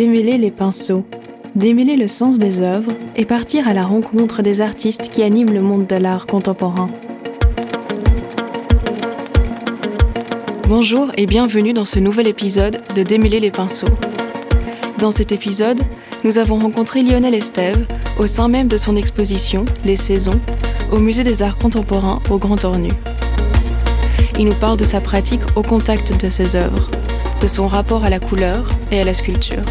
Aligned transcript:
démêler 0.00 0.38
les 0.38 0.50
pinceaux, 0.50 1.04
démêler 1.54 1.94
le 1.94 2.06
sens 2.06 2.38
des 2.38 2.62
œuvres 2.62 2.92
et 3.16 3.26
partir 3.26 3.68
à 3.68 3.74
la 3.74 3.84
rencontre 3.84 4.40
des 4.40 4.62
artistes 4.62 5.10
qui 5.10 5.22
animent 5.22 5.52
le 5.52 5.60
monde 5.60 5.86
de 5.86 5.96
l'art 5.96 6.26
contemporain. 6.26 6.88
Bonjour 10.66 11.08
et 11.18 11.26
bienvenue 11.26 11.74
dans 11.74 11.84
ce 11.84 11.98
nouvel 11.98 12.28
épisode 12.28 12.80
de 12.96 13.02
Démêler 13.02 13.40
les 13.40 13.50
pinceaux. 13.50 13.94
Dans 15.00 15.10
cet 15.10 15.32
épisode, 15.32 15.82
nous 16.24 16.38
avons 16.38 16.58
rencontré 16.58 17.02
Lionel 17.02 17.34
Estève 17.34 17.86
au 18.18 18.26
sein 18.26 18.48
même 18.48 18.68
de 18.68 18.78
son 18.78 18.96
exposition 18.96 19.66
Les 19.84 19.96
Saisons 19.96 20.40
au 20.90 20.96
Musée 20.96 21.24
des 21.24 21.42
Arts 21.42 21.58
Contemporains 21.58 22.22
au 22.30 22.38
Grand 22.38 22.64
Ornu. 22.64 22.92
Il 24.38 24.46
nous 24.46 24.54
parle 24.54 24.78
de 24.78 24.84
sa 24.86 25.02
pratique 25.02 25.42
au 25.56 25.62
contact 25.62 26.18
de 26.24 26.30
ses 26.30 26.56
œuvres, 26.56 26.90
de 27.40 27.46
son 27.46 27.66
rapport 27.66 28.04
à 28.04 28.10
la 28.10 28.20
couleur 28.20 28.68
et 28.90 29.00
à 29.00 29.04
la 29.04 29.14
sculpture. 29.14 29.62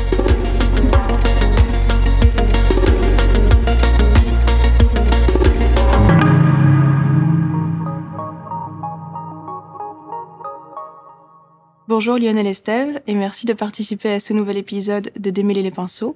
Bonjour 11.87 12.17
Lionel 12.17 12.47
Estève 12.47 13.01
et 13.07 13.13
merci 13.13 13.45
de 13.45 13.53
participer 13.53 14.13
à 14.13 14.19
ce 14.19 14.33
nouvel 14.33 14.57
épisode 14.57 15.11
de 15.17 15.29
Démêler 15.29 15.61
les 15.61 15.71
pinceaux. 15.71 16.15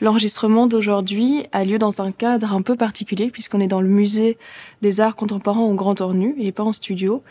L'enregistrement 0.00 0.66
d'aujourd'hui 0.66 1.44
a 1.52 1.64
lieu 1.64 1.78
dans 1.78 2.00
un 2.00 2.12
cadre 2.12 2.52
un 2.52 2.62
peu 2.62 2.76
particulier 2.76 3.30
puisqu'on 3.30 3.60
est 3.60 3.66
dans 3.66 3.80
le 3.80 3.88
musée 3.88 4.38
des 4.82 5.00
arts 5.00 5.16
contemporains 5.16 5.60
au 5.60 5.74
Grand 5.74 6.00
Ornu 6.00 6.34
et 6.38 6.52
pas 6.52 6.62
en 6.62 6.72
studio. 6.72 7.22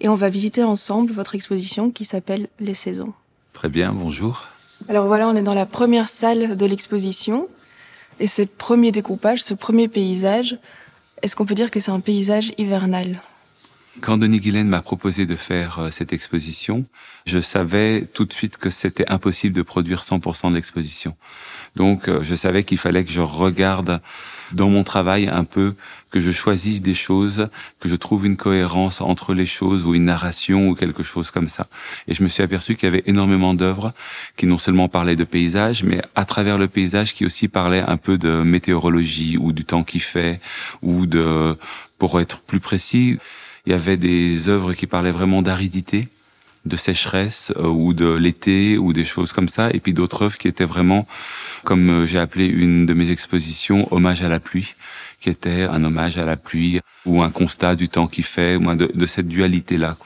Et 0.00 0.08
on 0.08 0.14
va 0.14 0.28
visiter 0.28 0.62
ensemble 0.62 1.12
votre 1.12 1.34
exposition 1.34 1.90
qui 1.90 2.04
s'appelle 2.04 2.48
Les 2.60 2.74
Saisons. 2.74 3.12
Très 3.52 3.68
bien, 3.68 3.92
bonjour. 3.92 4.48
Alors 4.88 5.06
voilà, 5.06 5.28
on 5.28 5.36
est 5.36 5.42
dans 5.42 5.54
la 5.54 5.66
première 5.66 6.08
salle 6.08 6.56
de 6.56 6.66
l'exposition. 6.66 7.48
Et 8.20 8.26
ce 8.26 8.42
premier 8.42 8.92
découpage, 8.92 9.42
ce 9.42 9.54
premier 9.54 9.88
paysage, 9.88 10.58
est-ce 11.22 11.36
qu'on 11.36 11.46
peut 11.46 11.54
dire 11.54 11.70
que 11.70 11.80
c'est 11.80 11.90
un 11.90 12.00
paysage 12.00 12.52
hivernal? 12.58 13.20
Quand 14.00 14.18
Denis 14.18 14.40
Guilaine 14.40 14.68
m'a 14.68 14.82
proposé 14.82 15.26
de 15.26 15.36
faire 15.36 15.78
euh, 15.78 15.90
cette 15.90 16.12
exposition, 16.12 16.84
je 17.26 17.38
savais 17.38 18.06
tout 18.12 18.24
de 18.24 18.32
suite 18.32 18.56
que 18.56 18.70
c'était 18.70 19.10
impossible 19.10 19.54
de 19.54 19.62
produire 19.62 20.02
100% 20.02 20.50
de 20.50 20.54
l'exposition. 20.56 21.16
Donc 21.76 22.08
euh, 22.08 22.20
je 22.22 22.34
savais 22.34 22.64
qu'il 22.64 22.78
fallait 22.78 23.04
que 23.04 23.10
je 23.10 23.20
regarde 23.20 24.00
dans 24.52 24.68
mon 24.68 24.84
travail 24.84 25.28
un 25.28 25.44
peu, 25.44 25.74
que 26.10 26.20
je 26.20 26.30
choisisse 26.30 26.80
des 26.80 26.94
choses, 26.94 27.48
que 27.80 27.88
je 27.88 27.96
trouve 27.96 28.26
une 28.26 28.36
cohérence 28.36 29.00
entre 29.00 29.34
les 29.34 29.46
choses 29.46 29.84
ou 29.84 29.94
une 29.94 30.04
narration 30.04 30.68
ou 30.68 30.74
quelque 30.74 31.02
chose 31.02 31.30
comme 31.30 31.48
ça. 31.48 31.66
Et 32.06 32.14
je 32.14 32.22
me 32.22 32.28
suis 32.28 32.42
aperçu 32.42 32.76
qu'il 32.76 32.86
y 32.88 32.92
avait 32.92 33.02
énormément 33.06 33.54
d'œuvres 33.54 33.92
qui 34.36 34.46
non 34.46 34.58
seulement 34.58 34.88
parlaient 34.88 35.16
de 35.16 35.24
paysage, 35.24 35.82
mais 35.82 36.00
à 36.14 36.24
travers 36.24 36.58
le 36.58 36.68
paysage 36.68 37.14
qui 37.14 37.26
aussi 37.26 37.48
parlaient 37.48 37.84
un 37.86 37.96
peu 37.96 38.18
de 38.18 38.42
météorologie 38.42 39.36
ou 39.38 39.52
du 39.52 39.64
temps 39.64 39.82
qui 39.82 39.98
fait 39.98 40.40
ou 40.82 41.06
de, 41.06 41.56
pour 41.98 42.20
être 42.20 42.38
plus 42.40 42.60
précis, 42.60 43.18
il 43.66 43.72
y 43.72 43.74
avait 43.74 43.96
des 43.96 44.48
œuvres 44.48 44.74
qui 44.74 44.86
parlaient 44.86 45.10
vraiment 45.10 45.42
d'aridité, 45.42 46.08
de 46.64 46.76
sécheresse 46.76 47.52
euh, 47.56 47.66
ou 47.66 47.92
de 47.92 48.14
l'été 48.14 48.78
ou 48.78 48.92
des 48.92 49.04
choses 49.04 49.32
comme 49.32 49.48
ça, 49.48 49.70
et 49.70 49.80
puis 49.80 49.92
d'autres 49.92 50.22
œuvres 50.22 50.38
qui 50.38 50.48
étaient 50.48 50.64
vraiment, 50.64 51.06
comme 51.64 51.90
euh, 51.90 52.06
j'ai 52.06 52.18
appelé 52.18 52.46
une 52.46 52.86
de 52.86 52.94
mes 52.94 53.10
expositions, 53.10 53.88
hommage 53.90 54.22
à 54.22 54.28
la 54.28 54.40
pluie, 54.40 54.74
qui 55.20 55.30
était 55.30 55.62
un 55.62 55.84
hommage 55.84 56.18
à 56.18 56.24
la 56.24 56.36
pluie 56.36 56.80
ou 57.06 57.22
un 57.22 57.30
constat 57.30 57.76
du 57.76 57.88
temps 57.88 58.06
qui 58.06 58.22
fait, 58.22 58.56
ou 58.56 58.74
de, 58.74 58.90
de 58.92 59.06
cette 59.06 59.28
dualité-là. 59.28 59.96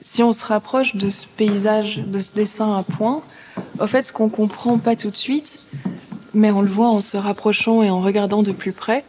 Si 0.00 0.22
on 0.22 0.32
se 0.32 0.46
rapproche 0.46 0.96
de 0.96 1.10
ce 1.10 1.26
paysage, 1.26 1.98
de 1.98 2.18
ce 2.18 2.32
dessin 2.32 2.78
à 2.78 2.82
point, 2.82 3.22
au 3.78 3.86
fait, 3.86 4.06
ce 4.06 4.12
qu'on 4.12 4.30
comprend 4.30 4.78
pas 4.78 4.96
tout 4.96 5.10
de 5.10 5.16
suite, 5.16 5.66
mais 6.32 6.50
on 6.50 6.62
le 6.62 6.68
voit 6.70 6.88
en 6.88 7.00
se 7.02 7.16
rapprochant 7.16 7.82
et 7.82 7.90
en 7.90 8.00
regardant 8.00 8.42
de 8.42 8.52
plus 8.52 8.72
près, 8.72 9.04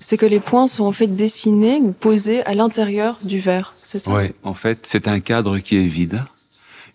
c'est 0.00 0.16
que 0.16 0.26
les 0.26 0.40
points 0.40 0.68
sont 0.68 0.84
en 0.84 0.92
fait 0.92 1.08
dessinés 1.08 1.78
ou 1.80 1.92
posés 1.92 2.42
à 2.44 2.54
l'intérieur 2.54 3.18
du 3.22 3.38
verre, 3.38 3.74
c'est 3.82 3.98
ça? 3.98 4.12
Oui, 4.12 4.32
en 4.42 4.54
fait, 4.54 4.80
c'est 4.84 5.08
un 5.08 5.20
cadre 5.20 5.58
qui 5.58 5.76
est 5.76 5.86
vide. 5.86 6.22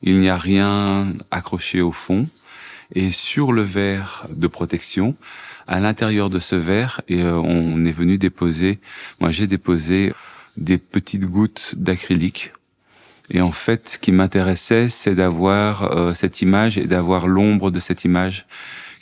Il 0.01 0.19
n'y 0.19 0.29
a 0.29 0.37
rien 0.37 1.05
accroché 1.31 1.81
au 1.81 1.91
fond. 1.91 2.27
Et 2.95 3.11
sur 3.11 3.51
le 3.51 3.63
verre 3.63 4.27
de 4.29 4.47
protection, 4.47 5.15
à 5.67 5.79
l'intérieur 5.79 6.29
de 6.29 6.39
ce 6.39 6.55
verre, 6.55 7.01
euh, 7.09 7.33
on 7.33 7.85
est 7.85 7.91
venu 7.91 8.17
déposer, 8.17 8.79
moi 9.19 9.31
j'ai 9.31 9.47
déposé 9.47 10.13
des 10.57 10.77
petites 10.77 11.25
gouttes 11.25 11.75
d'acrylique. 11.77 12.51
Et 13.29 13.41
en 13.41 13.51
fait, 13.51 13.89
ce 13.89 13.97
qui 13.97 14.11
m'intéressait, 14.11 14.89
c'est 14.89 15.15
d'avoir 15.15 15.83
euh, 15.83 16.13
cette 16.13 16.41
image 16.41 16.77
et 16.77 16.85
d'avoir 16.85 17.27
l'ombre 17.27 17.71
de 17.71 17.79
cette 17.79 18.03
image 18.03 18.45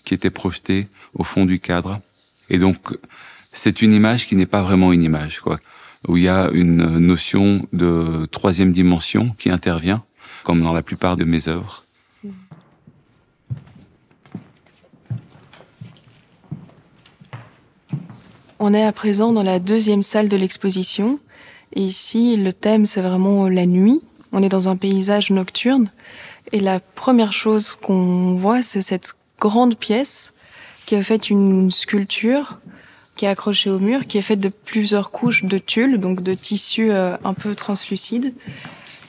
qui 0.05 0.13
était 0.13 0.29
projetée 0.29 0.87
au 1.13 1.23
fond 1.23 1.45
du 1.45 1.59
cadre. 1.59 1.99
Et 2.49 2.57
donc, 2.57 2.77
c'est 3.51 3.81
une 3.81 3.93
image 3.93 4.27
qui 4.27 4.35
n'est 4.35 4.45
pas 4.45 4.61
vraiment 4.61 4.93
une 4.93 5.03
image, 5.03 5.39
quoi. 5.39 5.59
Où 6.07 6.17
il 6.17 6.23
y 6.23 6.29
a 6.29 6.49
une 6.51 6.97
notion 6.97 7.67
de 7.73 8.27
troisième 8.31 8.71
dimension 8.71 9.31
qui 9.37 9.49
intervient, 9.49 10.03
comme 10.43 10.61
dans 10.61 10.73
la 10.73 10.81
plupart 10.81 11.17
de 11.17 11.25
mes 11.25 11.47
œuvres. 11.47 11.83
On 18.63 18.73
est 18.73 18.83
à 18.83 18.91
présent 18.91 19.33
dans 19.33 19.43
la 19.43 19.59
deuxième 19.59 20.03
salle 20.03 20.29
de 20.29 20.37
l'exposition. 20.37 21.19
Et 21.73 21.81
ici, 21.81 22.37
le 22.37 22.53
thème, 22.53 22.85
c'est 22.85 23.01
vraiment 23.01 23.47
la 23.47 23.65
nuit. 23.65 24.01
On 24.31 24.43
est 24.43 24.49
dans 24.49 24.69
un 24.69 24.75
paysage 24.75 25.31
nocturne. 25.31 25.89
Et 26.51 26.59
la 26.59 26.79
première 26.79 27.33
chose 27.33 27.75
qu'on 27.75 28.33
voit, 28.33 28.61
c'est 28.61 28.81
cette 28.81 29.13
grande 29.39 29.75
pièce 29.75 30.33
qui 30.85 30.95
a 30.95 31.01
fait 31.01 31.29
une 31.29 31.71
sculpture 31.71 32.59
qui 33.21 33.25
est 33.25 33.29
accrochée 33.29 33.69
au 33.69 33.77
mur, 33.77 34.07
qui 34.07 34.17
est 34.17 34.23
faite 34.23 34.39
de 34.39 34.49
plusieurs 34.49 35.11
couches 35.11 35.43
de 35.43 35.59
tulle, 35.59 35.99
donc 35.99 36.23
de 36.23 36.33
tissu 36.33 36.89
euh, 36.89 37.17
un 37.23 37.35
peu 37.35 37.53
translucide. 37.53 38.33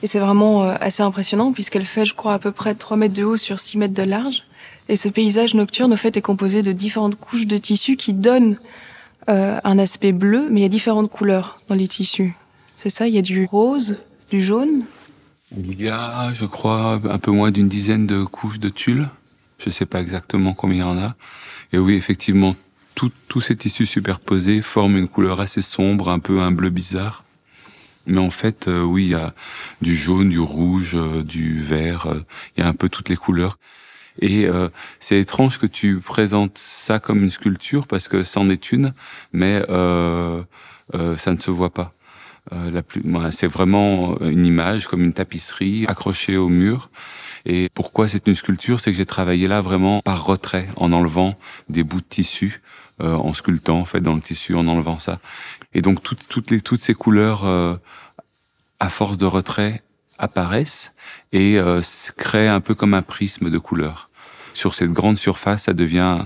Et 0.03 0.07
c'est 0.07 0.19
vraiment 0.19 0.63
euh, 0.63 0.75
assez 0.79 1.01
impressionnant 1.01 1.51
puisqu'elle 1.51 1.83
fait, 1.83 2.05
je 2.05 2.13
crois, 2.13 2.35
à 2.35 2.37
peu 2.37 2.51
près 2.51 2.75
3 2.75 2.95
mètres 2.95 3.15
de 3.15 3.23
haut 3.23 3.37
sur 3.37 3.59
6 3.59 3.79
mètres 3.79 3.95
de 3.95 4.03
large. 4.03 4.43
Et 4.87 4.97
ce 4.97 5.09
paysage 5.09 5.55
nocturne, 5.55 5.93
au 5.93 5.95
fait, 5.95 6.15
est 6.15 6.21
composé 6.21 6.61
de 6.61 6.71
différentes 6.73 7.15
couches 7.15 7.47
de 7.47 7.57
tissu 7.57 7.95
qui 7.95 8.13
donnent 8.13 8.59
euh, 9.29 9.59
un 9.63 9.79
aspect 9.79 10.11
bleu, 10.11 10.47
mais 10.51 10.59
il 10.59 10.63
y 10.63 10.67
a 10.67 10.69
différentes 10.69 11.09
couleurs 11.09 11.59
dans 11.67 11.73
les 11.73 11.87
tissus. 11.87 12.35
C'est 12.75 12.91
ça, 12.91 13.07
il 13.07 13.15
y 13.15 13.17
a 13.17 13.23
du 13.23 13.47
rose, 13.51 13.97
du 14.29 14.43
jaune. 14.43 14.83
Il 15.57 15.81
y 15.81 15.89
a, 15.89 16.31
je 16.35 16.45
crois, 16.45 16.99
un 17.03 17.17
peu 17.17 17.31
moins 17.31 17.49
d'une 17.49 17.67
dizaine 17.67 18.05
de 18.05 18.23
couches 18.25 18.59
de 18.59 18.69
tulle. 18.69 19.09
Je 19.57 19.71
sais 19.71 19.87
pas 19.87 20.01
exactement 20.01 20.53
combien 20.53 20.77
il 20.77 20.81
y 20.81 20.83
en 20.83 20.99
a. 20.99 21.15
Et 21.71 21.79
oui, 21.79 21.95
effectivement, 21.95 22.55
tous 22.95 23.41
ces 23.41 23.55
tissus 23.55 23.85
superposés 23.85 24.61
forment 24.61 24.97
une 24.97 25.07
couleur 25.07 25.39
assez 25.39 25.61
sombre, 25.61 26.09
un 26.09 26.19
peu 26.19 26.39
un 26.39 26.51
bleu 26.51 26.69
bizarre. 26.69 27.23
Mais 28.05 28.19
en 28.19 28.29
fait, 28.29 28.67
euh, 28.67 28.83
oui, 28.83 29.05
il 29.05 29.09
y 29.11 29.15
a 29.15 29.33
du 29.81 29.95
jaune, 29.95 30.29
du 30.29 30.39
rouge, 30.39 30.95
euh, 30.95 31.23
du 31.23 31.61
vert, 31.61 32.07
euh, 32.07 32.25
il 32.57 32.61
y 32.61 32.63
a 32.63 32.67
un 32.67 32.73
peu 32.73 32.89
toutes 32.89 33.09
les 33.09 33.15
couleurs. 33.15 33.57
Et 34.21 34.47
c'est 34.99 35.19
étrange 35.19 35.57
que 35.57 35.65
tu 35.65 35.99
présentes 35.99 36.59
ça 36.59 36.99
comme 36.99 37.23
une 37.23 37.31
sculpture 37.31 37.87
parce 37.87 38.07
que 38.07 38.21
c'en 38.21 38.47
est 38.47 38.71
une, 38.71 38.93
mais 39.31 39.59
ça 39.65 41.33
ne 41.33 41.39
se 41.39 41.49
voit 41.49 41.73
pas. 41.73 41.95
c'est 43.31 43.47
vraiment 43.47 44.19
une 44.21 44.45
image 44.45 44.85
comme 44.85 45.03
une 45.03 45.13
tapisserie 45.13 45.87
accrochée 45.87 46.37
au 46.37 46.49
mur. 46.49 46.91
Et 47.47 47.69
pourquoi 47.73 48.07
c'est 48.07 48.27
une 48.27 48.35
sculpture? 48.35 48.79
C'est 48.79 48.91
que 48.91 48.97
j'ai 48.97 49.07
travaillé 49.07 49.47
là 49.47 49.61
vraiment 49.61 50.01
par 50.03 50.23
retrait, 50.23 50.67
en 50.75 50.93
enlevant 50.93 51.35
des 51.69 51.83
bouts 51.83 52.01
de 52.01 52.05
tissu 52.07 52.61
euh, 53.01 53.15
en 53.15 53.33
sculptant 53.33 53.79
en 53.79 53.85
fait 53.85 54.01
dans 54.01 54.13
le 54.13 54.21
tissu, 54.21 54.53
en 54.55 54.67
enlevant 54.67 54.99
ça. 54.99 55.19
Et 55.73 55.81
donc 55.81 56.03
toutes 56.03 56.27
toutes 56.27 56.51
les 56.51 56.61
toutes 56.61 56.81
ces 56.81 56.93
couleurs 56.93 57.43
euh, 57.43 57.75
à 58.79 58.89
force 58.89 59.17
de 59.17 59.25
retrait 59.25 59.81
apparaissent 60.19 60.93
et 61.31 61.57
euh, 61.57 61.81
créent 62.17 62.47
un 62.47 62.61
peu 62.61 62.75
comme 62.75 62.93
un 62.93 63.01
prisme 63.01 63.49
de 63.49 63.57
couleurs. 63.57 64.09
Sur 64.53 64.75
cette 64.75 64.91
grande 64.91 65.17
surface, 65.17 65.63
ça 65.63 65.73
devient 65.73 66.19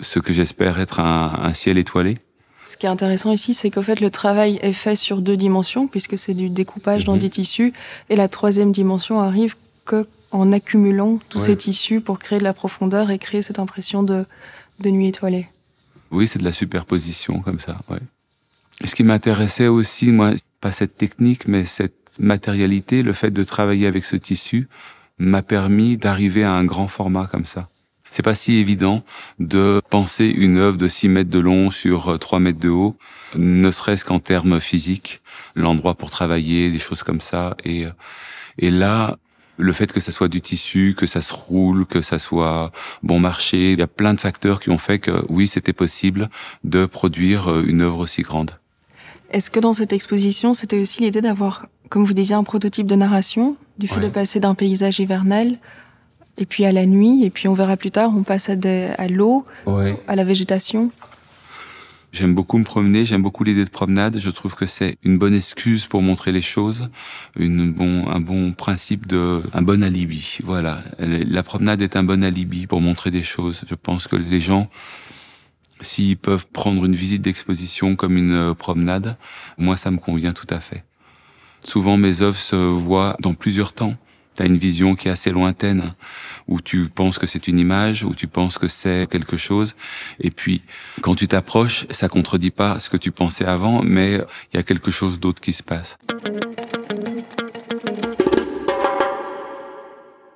ce 0.00 0.20
que 0.20 0.32
j'espère 0.32 0.78
être 0.78 1.00
un, 1.00 1.40
un 1.42 1.54
ciel 1.54 1.76
étoilé. 1.76 2.18
Ce 2.64 2.76
qui 2.76 2.86
est 2.86 2.90
intéressant 2.90 3.32
ici, 3.32 3.52
c'est 3.52 3.70
qu'au 3.70 3.82
fait, 3.82 3.98
le 3.98 4.10
travail 4.10 4.60
est 4.62 4.72
fait 4.72 4.94
sur 4.94 5.22
deux 5.22 5.36
dimensions, 5.36 5.88
puisque 5.88 6.16
c'est 6.16 6.34
du 6.34 6.50
découpage 6.50 7.04
dans 7.04 7.14
mhm. 7.14 7.18
des 7.18 7.30
tissus, 7.30 7.72
et 8.10 8.16
la 8.16 8.28
troisième 8.28 8.70
dimension 8.70 9.20
arrive 9.20 9.56
que 9.84 10.06
en 10.30 10.52
accumulant 10.52 11.18
tous 11.30 11.40
ces 11.40 11.56
tissus 11.56 12.00
pour 12.00 12.18
créer 12.18 12.38
de 12.38 12.44
la 12.44 12.52
profondeur 12.52 13.10
et 13.10 13.18
créer 13.18 13.40
cette 13.40 13.58
impression 13.58 14.02
de, 14.02 14.26
de 14.80 14.90
nuit 14.90 15.08
étoilée. 15.08 15.46
Oui, 16.10 16.26
c'est 16.28 16.38
de 16.38 16.44
la 16.44 16.52
superposition 16.52 17.40
comme 17.40 17.60
ça, 17.60 17.80
ouais. 17.90 18.00
Ce 18.84 18.94
qui 18.94 19.02
m'intéressait 19.02 19.66
aussi, 19.66 20.12
moi, 20.12 20.32
pas 20.60 20.72
cette 20.72 20.96
technique, 20.96 21.48
mais 21.48 21.64
cette 21.64 21.94
matérialité, 22.18 23.02
le 23.02 23.12
fait 23.12 23.30
de 23.30 23.44
travailler 23.44 23.86
avec 23.86 24.04
ce 24.04 24.16
tissu, 24.16 24.68
m'a 25.18 25.42
permis 25.42 25.96
d'arriver 25.96 26.44
à 26.44 26.52
un 26.52 26.64
grand 26.64 26.86
format 26.86 27.26
comme 27.26 27.44
ça. 27.44 27.68
C'est 28.10 28.22
pas 28.22 28.34
si 28.34 28.56
évident 28.56 29.04
de 29.38 29.82
penser 29.90 30.26
une 30.26 30.56
œuvre 30.56 30.78
de 30.78 30.88
6 30.88 31.08
mètres 31.08 31.30
de 31.30 31.38
long 31.38 31.70
sur 31.70 32.18
3 32.18 32.38
mètres 32.38 32.60
de 32.60 32.70
haut, 32.70 32.96
ne 33.36 33.70
serait-ce 33.70 34.04
qu'en 34.04 34.20
termes 34.20 34.60
physiques, 34.60 35.20
l'endroit 35.54 35.94
pour 35.94 36.10
travailler, 36.10 36.70
des 36.70 36.78
choses 36.78 37.02
comme 37.02 37.20
ça. 37.20 37.56
Et, 37.64 37.86
et 38.58 38.70
là, 38.70 39.18
le 39.58 39.72
fait 39.72 39.92
que 39.92 40.00
ça 40.00 40.12
soit 40.12 40.28
du 40.28 40.40
tissu, 40.40 40.94
que 40.96 41.06
ça 41.06 41.20
se 41.20 41.34
roule, 41.34 41.84
que 41.84 42.00
ça 42.00 42.18
soit 42.18 42.72
bon 43.02 43.18
marché, 43.18 43.72
il 43.72 43.78
y 43.78 43.82
a 43.82 43.86
plein 43.86 44.14
de 44.14 44.20
facteurs 44.20 44.60
qui 44.60 44.70
ont 44.70 44.78
fait 44.78 44.98
que 44.98 45.24
oui, 45.28 45.48
c'était 45.48 45.72
possible 45.72 46.30
de 46.64 46.86
produire 46.86 47.48
euh, 47.50 47.64
une 47.66 47.82
œuvre 47.82 47.98
aussi 47.98 48.22
grande. 48.22 48.52
Est-ce 49.30 49.50
que 49.50 49.60
dans 49.60 49.74
cette 49.74 49.92
exposition, 49.92 50.54
c'était 50.54 50.80
aussi 50.80 51.02
l'idée 51.02 51.20
d'avoir, 51.20 51.66
comme 51.90 52.04
vous 52.04 52.14
disiez, 52.14 52.34
un 52.34 52.44
prototype 52.44 52.86
de 52.86 52.94
narration, 52.94 53.56
du 53.76 53.86
fait 53.86 54.00
de 54.00 54.08
passer 54.08 54.40
d'un 54.40 54.54
paysage 54.54 55.00
hivernal 55.00 55.58
et 56.38 56.46
puis 56.46 56.64
à 56.64 56.72
la 56.72 56.86
nuit, 56.86 57.24
et 57.24 57.30
puis 57.30 57.48
on 57.48 57.54
verra 57.54 57.76
plus 57.76 57.90
tard, 57.90 58.12
on 58.16 58.22
passe 58.22 58.48
à, 58.48 58.54
à 58.96 59.08
l'eau, 59.08 59.44
à 60.06 60.16
la 60.16 60.24
végétation? 60.24 60.90
J'aime 62.10 62.34
beaucoup 62.34 62.56
me 62.56 62.64
promener, 62.64 63.04
j'aime 63.04 63.22
beaucoup 63.22 63.44
l'idée 63.44 63.64
de 63.64 63.70
promenade. 63.70 64.18
Je 64.18 64.30
trouve 64.30 64.54
que 64.54 64.64
c'est 64.64 64.96
une 65.02 65.18
bonne 65.18 65.34
excuse 65.34 65.86
pour 65.86 66.00
montrer 66.00 66.32
les 66.32 66.40
choses, 66.40 66.88
une 67.36 67.70
bon, 67.70 68.08
un 68.08 68.18
bon 68.18 68.52
principe 68.52 69.06
de, 69.06 69.42
un 69.52 69.60
bon 69.60 69.82
alibi. 69.82 70.38
Voilà. 70.42 70.82
La 70.98 71.42
promenade 71.42 71.82
est 71.82 71.96
un 71.96 72.04
bon 72.04 72.24
alibi 72.24 72.66
pour 72.66 72.80
montrer 72.80 73.10
des 73.10 73.22
choses. 73.22 73.64
Je 73.68 73.74
pense 73.74 74.08
que 74.08 74.16
les 74.16 74.40
gens, 74.40 74.70
s'ils 75.82 76.16
peuvent 76.16 76.46
prendre 76.46 76.84
une 76.86 76.94
visite 76.94 77.20
d'exposition 77.20 77.94
comme 77.94 78.16
une 78.16 78.32
euh, 78.32 78.54
promenade, 78.54 79.18
moi, 79.58 79.76
ça 79.76 79.90
me 79.90 79.98
convient 79.98 80.32
tout 80.32 80.46
à 80.48 80.60
fait. 80.60 80.84
Souvent, 81.62 81.98
mes 81.98 82.22
œuvres 82.22 82.38
se 82.38 82.56
voient 82.56 83.16
dans 83.20 83.34
plusieurs 83.34 83.74
temps 83.74 83.96
tu 84.38 84.44
as 84.44 84.46
une 84.46 84.56
vision 84.56 84.94
qui 84.94 85.08
est 85.08 85.10
assez 85.10 85.32
lointaine, 85.32 85.94
où 86.46 86.60
tu 86.60 86.88
penses 86.88 87.18
que 87.18 87.26
c'est 87.26 87.48
une 87.48 87.58
image, 87.58 88.04
où 88.04 88.14
tu 88.14 88.28
penses 88.28 88.56
que 88.56 88.68
c'est 88.68 89.08
quelque 89.10 89.36
chose, 89.36 89.74
et 90.20 90.30
puis 90.30 90.62
quand 91.00 91.16
tu 91.16 91.26
t'approches, 91.26 91.86
ça 91.90 92.08
contredit 92.08 92.52
pas 92.52 92.78
ce 92.78 92.88
que 92.88 92.96
tu 92.96 93.10
pensais 93.10 93.44
avant, 93.44 93.82
mais 93.82 94.20
il 94.52 94.56
y 94.56 94.60
a 94.60 94.62
quelque 94.62 94.92
chose 94.92 95.18
d'autre 95.18 95.40
qui 95.40 95.52
se 95.52 95.64
passe. 95.64 95.98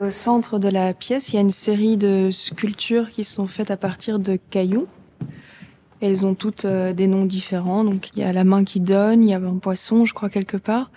Au 0.00 0.10
centre 0.10 0.58
de 0.58 0.68
la 0.68 0.94
pièce, 0.94 1.28
il 1.28 1.36
y 1.36 1.38
a 1.38 1.42
une 1.42 1.50
série 1.50 1.96
de 1.96 2.30
sculptures 2.32 3.08
qui 3.08 3.22
sont 3.22 3.46
faites 3.46 3.70
à 3.70 3.76
partir 3.76 4.18
de 4.18 4.36
cailloux. 4.50 4.88
Elles 6.00 6.26
ont 6.26 6.34
toutes 6.34 6.64
euh, 6.64 6.92
des 6.92 7.06
noms 7.06 7.24
différents. 7.24 7.84
Donc 7.84 8.10
il 8.16 8.18
y 8.18 8.24
a 8.24 8.32
la 8.32 8.42
main 8.42 8.64
qui 8.64 8.80
donne, 8.80 9.22
il 9.22 9.30
y 9.30 9.34
a 9.34 9.36
un 9.36 9.58
poisson, 9.58 10.04
je 10.04 10.12
crois 10.12 10.28
quelque 10.28 10.56
part 10.56 10.90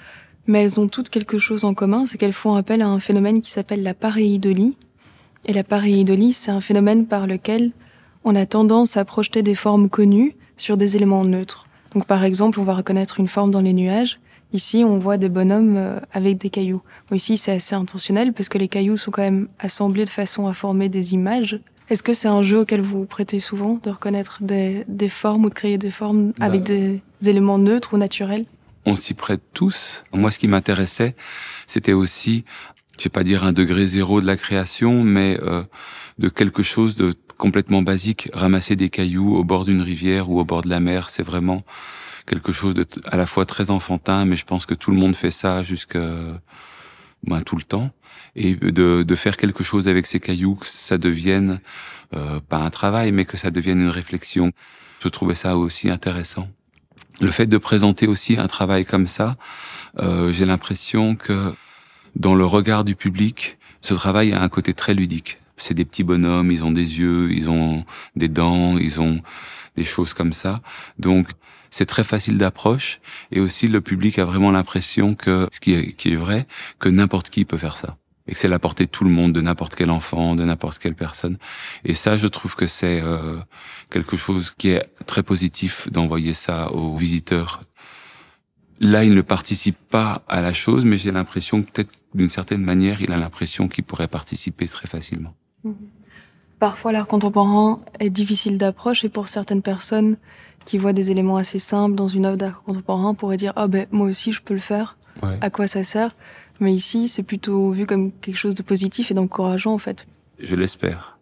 mais 0.48 0.64
elles 0.64 0.80
ont 0.80 0.88
toutes 0.88 1.10
quelque 1.10 1.38
chose 1.38 1.64
en 1.64 1.74
commun, 1.74 2.06
c'est 2.06 2.18
qu'elles 2.18 2.34
font 2.34 2.56
appel 2.56 2.82
à 2.82 2.88
un 2.88 3.00
phénomène 3.00 3.42
qui 3.42 3.52
s'appelle 3.52 3.84
la 3.84 3.94
pareidolie. 3.94 4.76
Et 5.46 5.54
la 5.54 5.64
pareidolie, 5.64 6.34
c'est 6.34 6.52
un 6.52 6.62
phénomène 6.62 7.06
par 7.06 7.28
lequel 7.28 7.72
on 8.24 8.36
a 8.36 8.46
tendance 8.46 8.98
à 8.98 9.06
projeter 9.06 9.44
des 9.44 9.56
formes 9.56 9.90
connues 9.90 10.36
sur 10.58 10.78
des 10.78 10.96
éléments 10.96 11.26
neutres. 11.26 11.68
Donc 11.94 12.06
par 12.06 12.24
exemple, 12.24 12.60
on 12.60 12.64
va 12.64 12.74
reconnaître 12.74 13.20
une 13.20 13.28
forme 13.28 13.52
dans 13.52 13.62
les 13.62 13.74
nuages. 13.74 14.20
Ici, 14.54 14.84
on 14.86 15.00
voit 15.00 15.18
des 15.18 15.30
bonhommes 15.30 15.76
euh, 15.78 16.00
avec 16.14 16.38
des 16.38 16.50
cailloux. 16.50 16.82
Bon, 17.10 17.16
ici, 17.16 17.38
c'est 17.38 17.52
assez 17.52 17.76
intentionnel 17.76 18.34
parce 18.34 18.50
que 18.50 18.58
les 18.58 18.68
cailloux 18.68 18.98
sont 18.98 19.12
quand 19.12 19.22
même 19.22 19.48
assemblés 19.60 20.06
de 20.06 20.10
façon 20.10 20.48
à 20.48 20.54
former 20.54 20.90
des 20.90 21.14
images. 21.14 21.60
Est-ce 21.90 22.04
que 22.04 22.14
c'est 22.14 22.28
un 22.28 22.42
jeu 22.42 22.60
auquel 22.60 22.82
vous 22.82 23.06
prêtez 23.06 23.40
souvent 23.40 23.80
de 23.84 23.90
reconnaître 23.90 24.42
des, 24.42 24.86
des 24.88 25.10
formes 25.10 25.46
ou 25.46 25.50
de 25.50 25.54
créer 25.54 25.78
des 25.78 25.92
formes 25.92 26.34
avec 26.40 26.62
bah. 26.62 26.74
des 26.74 27.02
éléments 27.30 27.58
neutres 27.58 27.94
ou 27.94 27.98
naturels? 27.98 28.46
On 28.86 28.96
s'y 28.96 29.14
prête 29.14 29.42
tous. 29.54 30.04
Moi, 30.14 30.32
ce 30.32 30.40
qui 30.40 30.48
m'intéressait, 30.48 31.16
c'était 31.68 31.94
aussi, 31.94 32.46
je 32.98 33.06
vais 33.06 33.10
pas 33.10 33.24
dire 33.24 33.44
un 33.44 33.54
degré 33.54 33.88
zéro 33.88 34.22
de 34.22 34.28
la 34.28 34.38
création, 34.38 35.04
mais 35.04 35.40
euh, 35.42 35.64
de 36.20 36.30
quelque 36.30 36.64
chose 36.64 36.96
de 36.96 37.14
complètement 37.38 37.82
basique. 37.82 38.30
Ramasser 38.34 38.76
des 38.76 38.90
cailloux 38.90 39.36
au 39.36 39.44
bord 39.44 39.66
d'une 39.66 39.82
rivière 39.82 40.30
ou 40.30 40.40
au 40.40 40.46
bord 40.46 40.62
de 40.62 40.70
la 40.70 40.80
mer, 40.80 41.10
c'est 41.10 41.24
vraiment 41.24 41.64
quelque 42.26 42.54
chose 42.54 42.74
de 42.74 42.86
à 43.06 43.18
la 43.18 43.26
fois 43.26 43.46
très 43.46 43.70
enfantin, 43.70 44.26
mais 44.26 44.36
je 44.36 44.46
pense 44.46 44.66
que 44.66 44.74
tout 44.74 44.92
le 44.92 44.98
monde 44.98 45.16
fait 45.16 45.32
ça 45.32 45.62
jusque 45.64 45.98
ben, 47.24 47.42
tout 47.42 47.58
le 47.58 47.64
temps. 47.64 47.92
Et 48.36 48.56
de, 48.56 49.04
de 49.04 49.16
faire 49.16 49.38
quelque 49.38 49.64
chose 49.64 49.88
avec 49.88 50.06
ces 50.06 50.20
cailloux, 50.20 50.56
que 50.56 50.68
ça 50.68 50.98
devienne 50.98 51.60
euh, 52.14 52.40
pas 52.40 52.58
un 52.58 52.70
travail, 52.70 53.12
mais 53.12 53.26
que 53.26 53.38
ça 53.38 53.52
devienne 53.52 53.82
une 53.82 53.90
réflexion. 53.90 54.52
Je 55.02 55.08
trouvais 55.10 55.36
ça 55.36 55.58
aussi 55.58 55.90
intéressant 55.90 56.50
le 57.22 57.32
fait 57.32 57.46
de 57.46 57.58
présenter 57.58 58.08
aussi 58.08 58.38
un 58.38 58.48
travail 58.48 58.86
comme 58.86 59.08
ça, 59.08 59.36
euh, 60.00 60.32
j'ai 60.32 60.46
l'impression 60.46 61.16
que 61.16 61.54
dans 62.16 62.36
le 62.36 62.46
regard 62.46 62.84
du 62.84 62.96
public, 62.96 63.58
ce 63.82 63.94
travail 63.94 64.34
a 64.34 64.42
un 64.42 64.50
côté 64.50 64.74
très 64.74 64.94
ludique. 64.94 65.38
C'est 65.58 65.74
des 65.74 65.86
petits 65.86 66.04
bonhommes, 66.04 66.52
ils 66.52 66.66
ont 66.66 66.72
des 66.72 67.00
yeux, 67.00 67.32
ils 67.32 67.50
ont 67.50 67.86
des 68.16 68.28
dents, 68.28 68.78
ils 68.78 69.00
ont 69.00 69.22
des 69.76 69.86
choses 69.86 70.14
comme 70.14 70.34
ça. 70.34 70.62
Donc 71.00 71.30
c'est 71.70 71.86
très 71.86 72.04
facile 72.04 72.38
d'approche 72.38 73.00
et 73.32 73.40
aussi 73.40 73.68
le 73.68 73.82
public 73.82 74.20
a 74.20 74.26
vraiment 74.26 74.52
l'impression 74.52 75.16
que 75.16 75.48
ce 75.52 75.60
qui 75.60 75.74
est, 75.74 75.94
qui 75.94 76.14
est 76.14 76.16
vrai, 76.16 76.48
que 76.80 76.90
n'importe 76.90 77.30
qui 77.30 77.46
peut 77.46 77.58
faire 77.58 77.78
ça 77.78 77.98
et 78.28 78.34
que 78.34 78.40
c'est 78.40 78.48
la 78.48 78.60
portée 78.60 78.86
de 78.86 78.90
tout 78.90 79.04
le 79.04 79.10
monde, 79.10 79.34
de 79.34 79.42
n'importe 79.42 79.76
quel 79.76 79.90
enfant, 79.92 80.36
de 80.36 80.44
n'importe 80.44 80.80
quelle 80.80 80.96
personne. 80.96 81.38
Et 81.84 81.94
ça, 81.94 82.18
je 82.18 82.28
trouve 82.28 82.56
que 82.56 82.68
c'est 82.68 83.02
euh, 83.02 83.38
quelque 83.90 84.18
chose 84.18 84.54
qui 84.58 84.70
est 84.70 84.84
très 85.06 85.24
positif 85.24 85.92
d'envoyer 85.92 86.34
ça 86.34 86.72
aux 86.72 86.96
visiteurs. 86.96 87.62
Là, 88.80 89.04
il 89.04 89.14
ne 89.14 89.22
participe 89.22 89.78
pas 89.90 90.24
à 90.28 90.42
la 90.42 90.54
chose, 90.54 90.86
mais 90.86 90.98
j'ai 90.98 91.12
l'impression 91.12 91.62
que 91.62 91.72
peut-être 91.72 91.92
d'une 92.14 92.30
certaine 92.30 92.64
manière, 92.64 93.02
il 93.02 93.12
a 93.12 93.18
l'impression 93.18 93.68
qu'il 93.68 93.84
pourrait 93.84 94.08
participer 94.08 94.68
très 94.68 94.88
facilement. 94.88 95.34
Mhm. 95.64 95.76
Parfois, 96.60 96.94
l'art 96.94 97.08
contemporain 97.08 97.82
est 98.00 98.10
difficile 98.10 98.58
d'approche 98.58 99.04
et 99.04 99.10
pour 99.10 99.28
certaines 99.28 99.62
personnes 99.62 100.18
qui 100.66 100.78
voient 100.78 100.94
des 100.94 101.12
éléments 101.12 101.38
assez 101.38 101.60
simples 101.60 101.96
dans 101.96 102.08
une 102.08 102.26
œuvre 102.26 102.38
d'art 102.38 102.64
contemporain 102.64 103.14
pourraient 103.14 103.38
dire 103.38 103.54
ah 103.56 103.68
ben 103.68 103.88
moi 103.92 104.08
aussi 104.08 104.32
je 104.32 104.42
peux 104.42 104.54
le 104.54 104.60
faire. 104.60 104.98
À 105.42 105.50
quoi 105.50 105.68
ça 105.68 105.84
sert? 105.84 106.16
Mais 106.60 106.74
ici, 106.74 107.08
c'est 107.08 107.24
plutôt 107.24 107.72
vu 107.72 107.86
comme 107.86 108.12
quelque 108.12 108.38
chose 108.38 108.56
de 108.56 108.64
positif 108.64 109.12
et 109.12 109.14
d'encourageant, 109.14 109.74
en 109.74 109.78
fait. 109.78 110.08
Je 110.40 110.56
l'espère. 110.56 111.18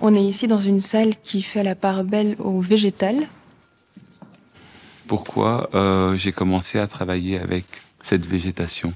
On 0.00 0.14
est 0.16 0.24
ici 0.24 0.48
dans 0.48 0.58
une 0.58 0.80
salle 0.80 1.16
qui 1.16 1.42
fait 1.42 1.62
la 1.62 1.76
part 1.76 2.02
belle 2.02 2.34
au 2.40 2.60
végétal. 2.60 3.28
Pourquoi 5.06 5.70
euh, 5.74 6.16
j'ai 6.16 6.32
commencé 6.32 6.78
à 6.78 6.88
travailler 6.88 7.38
avec 7.38 7.66
cette 8.02 8.26
végétation? 8.26 8.94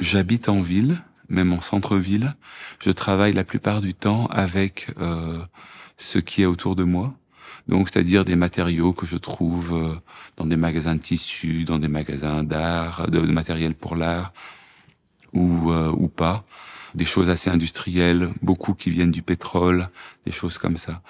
J'habite 0.00 0.48
en 0.48 0.60
ville, 0.60 0.96
même 1.28 1.52
en 1.52 1.60
centre-ville. 1.60 2.34
Je 2.80 2.90
travaille 2.90 3.32
la 3.32 3.44
plupart 3.44 3.80
du 3.80 3.94
temps 3.94 4.26
avec 4.26 4.88
euh, 4.98 5.38
ce 5.98 6.18
qui 6.18 6.42
est 6.42 6.46
autour 6.46 6.74
de 6.74 6.84
moi. 6.84 7.14
Donc, 7.68 7.90
c'est-à-dire 7.90 8.24
des 8.24 8.36
matériaux 8.36 8.92
que 8.92 9.06
je 9.06 9.16
trouve 9.16 9.74
euh, 9.74 9.94
dans 10.36 10.46
des 10.46 10.56
magasins 10.56 10.94
de 10.94 11.00
tissus, 11.00 11.64
dans 11.64 11.78
des 11.78 11.88
magasins 11.88 12.42
d'art, 12.42 13.08
de, 13.10 13.20
matériel 13.20 13.74
pour 13.74 13.94
l'art, 13.94 14.32
ou, 15.34 15.70
euh, 15.70 15.92
ou 15.92 16.08
pas. 16.08 16.44
Des 16.94 17.04
choses 17.04 17.28
assez 17.28 17.50
industrielles, 17.50 18.30
beaucoup 18.40 18.72
qui 18.72 18.90
viennent 18.90 19.10
du 19.10 19.22
pétrole, 19.22 19.90
des 20.24 20.32
choses 20.32 20.56
comme 20.56 20.78
ça. 20.78 21.02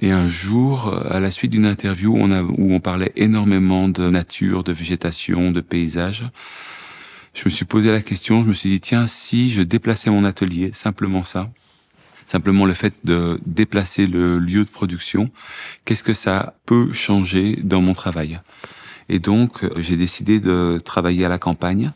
Et 0.00 0.10
un 0.10 0.26
jour, 0.26 0.88
euh, 0.88 1.06
à 1.10 1.20
la 1.20 1.30
suite 1.30 1.52
d'une 1.52 1.66
interview 1.66 2.14
on, 2.18 2.32
a, 2.32 2.42
où 2.42 2.72
on 2.72 2.80
parlait 2.80 3.12
énormément 3.14 3.88
de 3.88 4.10
nature, 4.10 4.64
de 4.64 4.72
végétation, 4.72 5.52
de 5.52 5.60
paysage, 5.60 6.24
je 7.32 7.42
me 7.44 7.50
suis 7.50 7.64
posé 7.64 7.92
la 7.92 8.00
question, 8.00 8.42
je 8.42 8.48
me 8.48 8.54
suis 8.54 8.70
dit, 8.70 8.80
tiens, 8.80 9.06
si 9.06 9.50
je 9.50 9.62
déplaçais 9.62 10.10
mon 10.10 10.24
atelier, 10.24 10.70
simplement 10.74 11.24
ça, 11.24 11.50
Simplement 12.26 12.66
le 12.66 12.74
fait 12.74 12.94
de 13.04 13.40
déplacer 13.46 14.06
le 14.08 14.38
lieu 14.38 14.64
de 14.64 14.68
production, 14.68 15.30
qu'est-ce 15.84 16.02
que 16.02 16.12
ça 16.14 16.54
peut 16.66 16.92
changer 16.92 17.56
dans 17.62 17.80
mon 17.80 17.94
travail? 17.94 18.40
Et 19.08 19.20
donc, 19.20 19.64
j'ai 19.76 19.96
décidé 19.96 20.40
de 20.40 20.80
travailler 20.84 21.24
à 21.24 21.28
la 21.28 21.38
campagne 21.38 21.92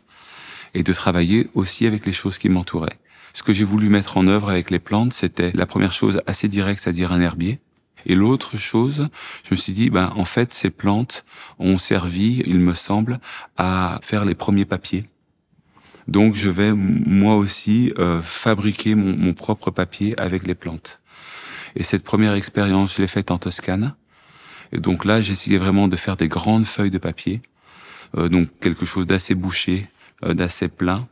et 0.73 0.83
de 0.83 0.93
travailler 0.93 1.49
aussi 1.53 1.85
avec 1.85 2.05
les 2.05 2.13
choses 2.13 2.37
qui 2.37 2.47
m'entouraient. 2.47 2.97
Ce 3.33 3.43
que 3.43 3.51
j'ai 3.51 3.65
voulu 3.65 3.89
mettre 3.89 4.15
en 4.15 4.27
œuvre 4.27 4.49
avec 4.49 4.71
les 4.71 4.79
plantes, 4.79 5.13
c'était 5.13 5.51
la 5.53 5.65
première 5.65 5.91
chose 5.91 6.21
assez 6.27 6.47
directe, 6.47 6.81
c'est-à-dire 6.81 7.11
un 7.11 7.19
herbier. 7.19 7.59
Et 8.05 8.15
l'autre 8.15 8.57
chose, 8.57 9.09
je 9.43 9.53
me 9.53 9.57
suis 9.57 9.73
dit, 9.73 9.89
ben, 9.89 10.13
en 10.15 10.25
fait, 10.25 10.53
ces 10.53 10.69
plantes 10.69 11.25
ont 11.59 11.77
servi, 11.77 12.41
il 12.45 12.59
me 12.59 12.73
semble, 12.73 13.19
à 13.57 13.99
faire 14.01 14.25
les 14.25 14.35
premiers 14.35 14.65
papiers 14.65 15.05
donc 16.07 16.35
je 16.35 16.49
vais 16.49 16.73
moi 16.73 17.35
aussi 17.35 17.93
euh, 17.97 18.21
fabriquer 18.21 18.95
mon, 18.95 19.33
propre 19.33 19.71
papier 19.71 20.19
avec 20.19 20.45
les 20.45 20.55
plantes. 20.55 20.99
Et 21.75 21.83
cette 21.83 22.03
première 22.03 22.33
expérience, 22.33 22.95
je 22.95 23.01
l'ai 23.01 23.07
faite 23.07 23.31
en 23.31 23.37
Toscane. 23.37 23.95
Et 24.71 24.79
donc 24.79 25.05
là, 25.05 25.19
essayé 25.19 25.57
vraiment 25.57 25.87
de 25.87 25.95
faire 25.95 26.17
des 26.17 26.27
grandes 26.27 26.65
feuilles 26.65 26.91
de 26.91 26.97
papier, 26.97 27.41
euh, 28.17 28.29
donc 28.29 28.49
quelque 28.59 28.85
chose 28.85 29.05
d'assez 29.05 29.35
bouché, 29.35 29.87
euh, 30.23 30.33
d'assez 30.33 30.67
plein, 30.67 31.07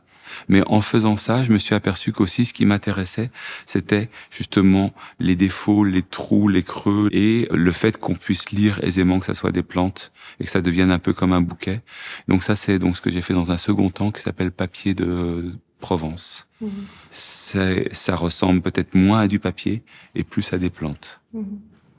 mais 0.48 0.62
en 0.66 0.80
faisant 0.80 1.16
ça, 1.16 1.44
je 1.44 1.52
me 1.52 1.58
suis 1.58 1.74
aperçu 1.74 2.12
qu'aussi 2.12 2.44
ce 2.44 2.52
qui 2.52 2.66
m'intéressait, 2.66 3.30
c'était 3.66 4.08
justement 4.30 4.92
les 5.18 5.36
défauts, 5.36 5.84
les 5.84 6.02
trous, 6.02 6.48
les 6.48 6.62
creux 6.62 7.08
et 7.12 7.48
le 7.50 7.72
fait 7.72 7.98
qu'on 7.98 8.14
puisse 8.14 8.50
lire 8.50 8.80
aisément 8.82 9.20
que 9.20 9.26
ça 9.26 9.34
soit 9.34 9.52
des 9.52 9.62
plantes 9.62 10.12
et 10.38 10.44
que 10.44 10.50
ça 10.50 10.60
devienne 10.60 10.90
un 10.90 10.98
peu 10.98 11.12
comme 11.12 11.32
un 11.32 11.40
bouquet. 11.40 11.80
Donc 12.28 12.42
ça, 12.42 12.56
c'est 12.56 12.78
donc 12.78 12.96
ce 12.96 13.02
que 13.02 13.10
j'ai 13.10 13.22
fait 13.22 13.34
dans 13.34 13.50
un 13.50 13.58
second 13.58 13.90
temps 13.90 14.10
qui 14.10 14.22
s'appelle 14.22 14.50
papier 14.50 14.94
de 14.94 15.52
Provence. 15.80 16.46
Mmh. 16.60 16.68
Ça 17.10 18.14
ressemble 18.14 18.60
peut-être 18.60 18.94
moins 18.94 19.20
à 19.20 19.28
du 19.28 19.38
papier 19.38 19.82
et 20.14 20.24
plus 20.24 20.52
à 20.52 20.58
des 20.58 20.70
plantes. 20.70 21.20
Mmh. 21.32 21.42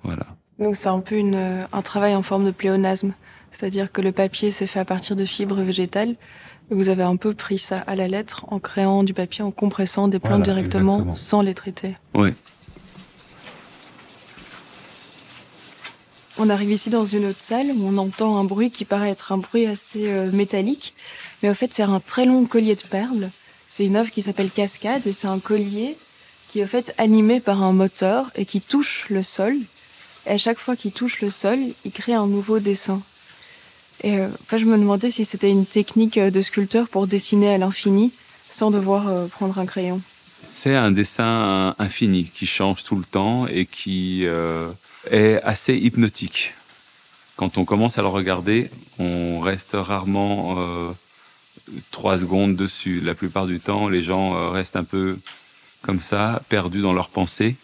Voilà. 0.03 0.27
Donc 0.59 0.75
c'est 0.75 0.89
un 0.89 0.99
peu 0.99 1.15
une, 1.15 1.65
un 1.71 1.81
travail 1.81 2.15
en 2.15 2.21
forme 2.21 2.45
de 2.45 2.51
pléonasme 2.51 3.13
C'est-à-dire 3.51 3.91
que 3.91 4.01
le 4.01 4.11
papier 4.11 4.51
s'est 4.51 4.67
fait 4.67 4.79
à 4.79 4.85
partir 4.85 5.15
de 5.15 5.25
fibres 5.25 5.61
végétales. 5.61 6.15
Et 6.71 6.75
vous 6.75 6.87
avez 6.87 7.03
un 7.03 7.17
peu 7.17 7.33
pris 7.33 7.57
ça 7.57 7.79
à 7.79 7.95
la 7.95 8.07
lettre 8.07 8.45
en 8.47 8.59
créant 8.59 9.03
du 9.03 9.13
papier, 9.13 9.43
en 9.43 9.51
compressant 9.51 10.07
des 10.07 10.19
plantes 10.19 10.43
directement 10.43 11.13
sans 11.15 11.41
les 11.41 11.53
traiter. 11.53 11.97
Oui. 12.13 12.29
On 16.37 16.49
arrive 16.49 16.71
ici 16.71 16.89
dans 16.89 17.05
une 17.05 17.25
autre 17.25 17.41
salle 17.41 17.71
où 17.71 17.83
on 17.85 17.97
entend 17.97 18.37
un 18.37 18.45
bruit 18.45 18.71
qui 18.71 18.85
paraît 18.85 19.09
être 19.09 19.33
un 19.33 19.37
bruit 19.37 19.65
assez 19.65 20.11
euh, 20.11 20.31
métallique, 20.31 20.95
mais 21.43 21.49
au 21.49 21.53
fait 21.53 21.73
c'est 21.73 21.83
un 21.83 21.99
très 21.99 22.25
long 22.25 22.45
collier 22.45 22.75
de 22.75 22.81
perles. 22.83 23.29
C'est 23.67 23.85
une 23.85 23.97
œuvre 23.97 24.09
qui 24.09 24.21
s'appelle 24.21 24.49
Cascade 24.49 25.05
et 25.05 25.13
c'est 25.13 25.27
un 25.27 25.39
collier 25.39 25.97
qui 26.47 26.61
est 26.61 26.63
au 26.63 26.67
fait 26.67 26.93
animé 26.97 27.41
par 27.41 27.61
un 27.63 27.73
moteur 27.73 28.31
et 28.35 28.45
qui 28.45 28.61
touche 28.61 29.07
le 29.09 29.23
sol. 29.23 29.57
Et 30.25 30.31
à 30.31 30.37
chaque 30.37 30.57
fois 30.57 30.75
qu'il 30.75 30.93
touche 30.93 31.21
le 31.21 31.29
sol, 31.29 31.59
il 31.83 31.91
crée 31.91 32.13
un 32.13 32.27
nouveau 32.27 32.59
dessin. 32.59 33.01
Et 34.03 34.17
euh, 34.17 34.27
je 34.51 34.65
me 34.65 34.77
demandais 34.77 35.11
si 35.11 35.25
c'était 35.25 35.49
une 35.49 35.65
technique 35.65 36.17
euh, 36.17 36.31
de 36.31 36.41
sculpteur 36.41 36.87
pour 36.89 37.07
dessiner 37.07 37.53
à 37.53 37.57
l'infini 37.57 38.11
sans 38.49 38.69
devoir 38.69 39.29
prendre 39.29 39.57
un 39.59 39.65
crayon. 39.65 40.01
C'est 40.43 40.75
un 40.75 40.91
dessin 40.91 41.73
infini 41.79 42.29
qui 42.35 42.45
change 42.45 42.83
tout 42.83 42.97
le 42.97 43.05
temps 43.05 43.47
et 43.47 43.65
qui 43.65 44.25
est 44.25 45.41
assez 45.41 45.77
hypnotique. 45.77 46.53
Quand 47.41 47.57
on 47.57 47.65
commence 47.65 47.97
à 47.97 48.03
le 48.03 48.07
regarder, 48.07 48.69
on 48.99 49.39
reste 49.39 49.71
rarement 49.73 50.57
euh, 50.59 50.91
trois 51.89 52.19
secondes 52.19 52.55
dessus. 52.55 53.01
La 53.01 53.15
plupart 53.15 53.47
du 53.47 53.59
temps, 53.59 53.89
les 53.89 54.03
gens 54.03 54.35
euh, 54.35 54.49
restent 54.49 54.75
un 54.75 54.83
peu 54.83 55.17
comme 55.81 56.01
ça, 56.01 56.43
perdus 56.49 56.83
dans 56.83 56.93
leurs 56.93 57.09
pensées. 57.09 57.55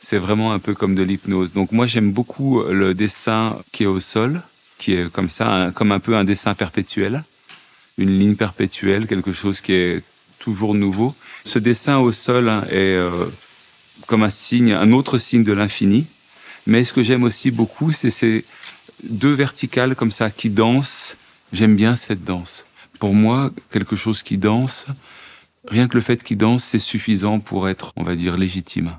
C'est 0.00 0.16
vraiment 0.16 0.52
un 0.52 0.60
peu 0.60 0.72
comme 0.72 0.94
de 0.94 1.02
l'hypnose. 1.02 1.52
Donc 1.52 1.72
moi, 1.72 1.86
j'aime 1.86 2.10
beaucoup 2.10 2.62
le 2.62 2.94
dessin 2.94 3.62
qui 3.70 3.82
est 3.82 3.86
au 3.86 4.00
sol, 4.00 4.40
qui 4.84 4.92
est 4.92 5.10
comme 5.10 5.30
ça, 5.30 5.70
comme 5.74 5.92
un 5.92 5.98
peu 5.98 6.14
un 6.14 6.24
dessin 6.24 6.52
perpétuel, 6.52 7.24
une 7.96 8.18
ligne 8.18 8.36
perpétuelle, 8.36 9.06
quelque 9.06 9.32
chose 9.32 9.62
qui 9.62 9.72
est 9.72 10.02
toujours 10.38 10.74
nouveau. 10.74 11.14
Ce 11.42 11.58
dessin 11.58 11.96
au 12.00 12.12
sol 12.12 12.50
hein, 12.50 12.64
est 12.68 12.94
euh, 12.94 13.24
comme 14.06 14.22
un 14.22 14.28
signe, 14.28 14.72
un 14.72 14.92
autre 14.92 15.16
signe 15.16 15.42
de 15.42 15.54
l'infini. 15.54 16.04
Mais 16.66 16.84
ce 16.84 16.92
que 16.92 17.02
j'aime 17.02 17.22
aussi 17.22 17.50
beaucoup, 17.50 17.92
c'est 17.92 18.10
ces 18.10 18.44
deux 19.02 19.32
verticales 19.32 19.96
comme 19.96 20.12
ça 20.12 20.28
qui 20.28 20.50
dansent. 20.50 21.16
J'aime 21.54 21.76
bien 21.76 21.96
cette 21.96 22.22
danse. 22.22 22.66
Pour 22.98 23.14
moi, 23.14 23.52
quelque 23.70 23.96
chose 23.96 24.22
qui 24.22 24.36
danse, 24.36 24.86
rien 25.66 25.88
que 25.88 25.96
le 25.96 26.02
fait 26.02 26.22
qu'il 26.22 26.36
danse, 26.36 26.62
c'est 26.62 26.78
suffisant 26.78 27.40
pour 27.40 27.70
être, 27.70 27.94
on 27.96 28.02
va 28.02 28.16
dire, 28.16 28.36
légitime. 28.36 28.96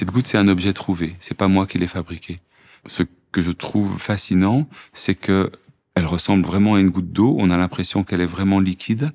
Cette 0.00 0.12
goutte, 0.12 0.26
c'est 0.26 0.38
un 0.38 0.48
objet 0.48 0.72
trouvé. 0.72 1.14
C'est 1.20 1.36
pas 1.36 1.46
moi 1.46 1.66
qui 1.66 1.76
l'ai 1.76 1.86
fabriqué. 1.86 2.40
Ce 2.86 3.02
que 3.32 3.42
je 3.42 3.52
trouve 3.52 4.00
fascinant, 4.00 4.66
c'est 4.94 5.14
que 5.14 5.50
elle 5.94 6.06
ressemble 6.06 6.46
vraiment 6.46 6.76
à 6.76 6.80
une 6.80 6.88
goutte 6.88 7.12
d'eau. 7.12 7.36
On 7.38 7.50
a 7.50 7.58
l'impression 7.58 8.02
qu'elle 8.02 8.22
est 8.22 8.34
vraiment 8.38 8.60
liquide. 8.60 9.12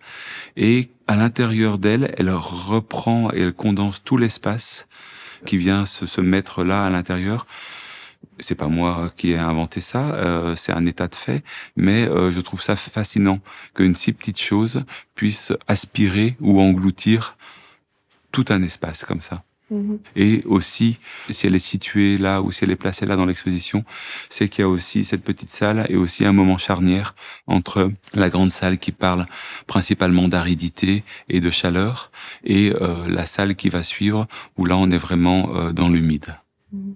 Et 0.58 0.92
à 1.08 1.16
l'intérieur 1.16 1.80
d'elle, 1.80 2.14
elle 2.20 2.30
reprend 2.30 3.32
et 3.34 3.40
elle 3.40 3.54
condense 3.54 4.04
tout 4.04 4.16
l'espace 4.16 4.88
qui 5.48 5.58
vient 5.58 5.88
se, 5.88 6.06
se 6.06 6.22
mettre 6.22 6.64
là 6.64 6.86
à 6.86 6.92
l'intérieur. 6.92 7.48
C'est 8.38 8.54
pas 8.54 8.68
moi 8.68 9.12
qui 9.18 9.32
ai 9.32 9.40
inventé 9.40 9.82
ça, 9.82 10.14
euh, 10.14 10.56
c'est 10.56 10.72
un 10.72 10.86
état 10.86 11.08
de 11.08 11.16
fait, 11.16 11.44
mais 11.76 12.08
euh, 12.08 12.30
je 12.30 12.42
trouve 12.42 12.62
ça 12.62 12.76
fascinant 12.76 13.40
qu'une 13.74 13.96
si 13.96 14.14
petite 14.14 14.40
chose 14.40 14.84
puisse 15.16 15.52
aspirer 15.68 16.38
ou 16.42 16.62
engloutir 16.62 17.38
tout 18.32 18.46
un 18.50 18.62
espace 18.62 19.04
comme 19.04 19.22
ça. 19.22 19.42
Mhm. 19.76 20.00
Et 20.16 20.44
aussi, 20.46 21.00
si 21.30 21.48
elle 21.48 21.56
est 21.56 21.60
située 21.60 22.18
là 22.18 22.42
ou 22.42 22.52
si 22.52 22.64
elle 22.64 22.72
est 22.72 22.76
placée 22.76 23.06
là 23.06 23.16
dans 23.16 23.26
l'exposition, 23.26 23.84
c'est 24.30 24.48
qu'il 24.50 24.62
y 24.62 24.66
a 24.66 24.70
aussi 24.70 25.04
cette 25.04 25.24
petite 25.24 25.52
salle 25.52 25.86
et 25.90 25.98
aussi 25.98 26.26
un 26.26 26.32
moment 26.32 26.58
charnière 26.58 27.14
entre 27.48 27.92
la 28.14 28.30
grande 28.30 28.52
salle 28.52 28.78
qui 28.78 28.92
parle 28.92 29.26
principalement 29.68 30.28
d'aridité 30.28 31.04
et 31.30 31.40
de 31.40 31.50
chaleur 31.50 32.12
et 32.44 32.74
euh, 32.82 33.08
la 33.08 33.26
salle 33.26 33.56
qui 33.56 33.70
va 33.70 33.84
suivre 33.84 34.28
où 34.58 34.66
là 34.66 34.78
on 34.78 34.90
est 34.92 34.98
vraiment 34.98 35.56
euh, 35.56 35.72
dans 35.72 35.90
l'humide. 35.90 36.36
Mhm. 36.72 36.96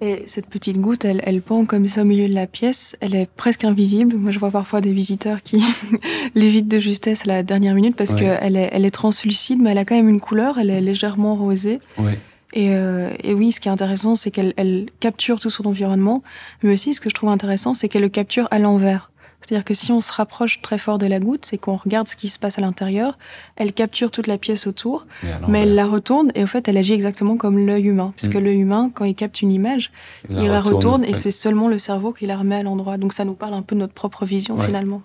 Et 0.00 0.22
cette 0.26 0.46
petite 0.46 0.80
goutte, 0.80 1.04
elle, 1.04 1.20
elle 1.24 1.42
pend 1.42 1.64
comme 1.64 1.88
ça 1.88 2.02
au 2.02 2.04
milieu 2.04 2.28
de 2.28 2.34
la 2.34 2.46
pièce. 2.46 2.96
Elle 3.00 3.16
est 3.16 3.28
presque 3.28 3.64
invisible. 3.64 4.16
Moi, 4.16 4.30
je 4.30 4.38
vois 4.38 4.52
parfois 4.52 4.80
des 4.80 4.92
visiteurs 4.92 5.42
qui 5.42 5.60
l'évitent 6.36 6.68
de 6.68 6.78
justesse 6.78 7.22
à 7.24 7.28
la 7.28 7.42
dernière 7.42 7.74
minute 7.74 7.96
parce 7.96 8.14
qu'elle 8.14 8.56
est, 8.56 8.68
elle 8.70 8.86
est 8.86 8.92
translucide, 8.92 9.60
mais 9.60 9.72
elle 9.72 9.78
a 9.78 9.84
quand 9.84 9.96
même 9.96 10.08
une 10.08 10.20
couleur. 10.20 10.58
Elle 10.58 10.70
est 10.70 10.80
légèrement 10.80 11.34
rosée. 11.34 11.80
Ouais. 11.98 12.16
Et, 12.52 12.70
euh, 12.70 13.10
et, 13.22 13.34
oui, 13.34 13.50
ce 13.50 13.60
qui 13.60 13.68
est 13.68 13.72
intéressant, 13.72 14.14
c'est 14.14 14.30
qu'elle 14.30 14.54
elle 14.56 14.86
capture 15.00 15.40
tout 15.40 15.50
son 15.50 15.66
environnement. 15.66 16.22
Mais 16.62 16.72
aussi, 16.72 16.94
ce 16.94 17.00
que 17.00 17.10
je 17.10 17.14
trouve 17.14 17.30
intéressant, 17.30 17.74
c'est 17.74 17.88
qu'elle 17.88 18.02
le 18.02 18.08
capture 18.08 18.46
à 18.52 18.60
l'envers. 18.60 19.07
C'est-à-dire 19.40 19.64
que 19.64 19.74
si 19.74 19.92
on 19.92 20.00
se 20.00 20.12
rapproche 20.12 20.60
très 20.60 20.78
fort 20.78 20.98
de 20.98 21.06
la 21.06 21.20
goutte, 21.20 21.46
c'est 21.46 21.58
qu'on 21.58 21.76
regarde 21.76 22.08
ce 22.08 22.16
qui 22.16 22.28
se 22.28 22.38
passe 22.38 22.58
à 22.58 22.60
l'intérieur, 22.60 23.18
elle 23.56 23.72
capture 23.72 24.10
toute 24.10 24.26
la 24.26 24.36
pièce 24.36 24.66
autour, 24.66 25.06
mais 25.48 25.62
elle 25.62 25.74
la 25.74 25.86
retourne 25.86 26.30
et 26.34 26.42
au 26.42 26.46
fait, 26.46 26.68
elle 26.68 26.76
agit 26.76 26.92
exactement 26.92 27.36
comme 27.36 27.64
l'œil 27.64 27.86
humain, 27.86 28.12
puisque 28.16 28.34
mm. 28.34 28.40
l'œil 28.40 28.58
humain, 28.58 28.90
quand 28.92 29.04
il 29.04 29.14
capte 29.14 29.40
une 29.40 29.52
image, 29.52 29.90
il, 30.28 30.36
la 30.36 30.60
retourne, 30.60 31.04
et 31.04 31.14
c'est 31.14 31.30
seulement 31.30 31.68
le 31.68 31.78
cerveau 31.78 32.12
qui 32.12 32.26
la 32.26 32.36
remet 32.36 32.56
à 32.56 32.62
l'endroit. 32.62 32.98
Donc 32.98 33.12
ça 33.12 33.24
nous 33.24 33.34
parle 33.34 33.54
un 33.54 33.62
peu 33.62 33.74
de 33.74 33.80
notre 33.80 33.94
propre 33.94 34.24
vision 34.26 34.60
finalement. 34.60 35.02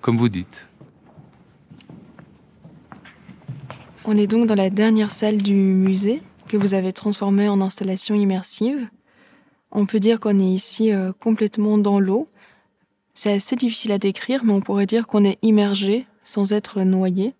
Comme 0.00 0.16
vous 0.16 0.28
dites. 0.28 0.66
On 4.06 4.16
est 4.16 4.26
donc 4.26 4.46
dans 4.46 4.54
la 4.54 4.68
dernière 4.68 5.10
salle 5.10 5.38
du 5.38 5.54
musée 5.54 6.22
que 6.48 6.56
vous 6.56 6.74
avez 6.74 6.92
transformée 6.92 7.48
en 7.48 7.60
installation 7.60 8.14
immersive. 8.14 8.88
On 9.72 9.86
peut 9.86 9.98
dire 9.98 10.20
qu'on 10.20 10.38
est 10.38 10.42
ici 10.42 10.92
euh, 10.92 11.12
complètement 11.18 11.78
dans 11.78 11.98
l'eau 12.00 12.28
c'est 13.14 13.32
assez 13.32 13.56
difficile 13.56 13.92
à 13.92 13.98
décrire, 13.98 14.44
mais 14.44 14.52
on 14.52 14.60
pourrait 14.60 14.86
dire 14.86 15.06
qu'on 15.06 15.24
est 15.24 15.38
immergé 15.42 16.06
sans 16.24 16.52
être 16.52 16.82
noyé. 16.82 17.34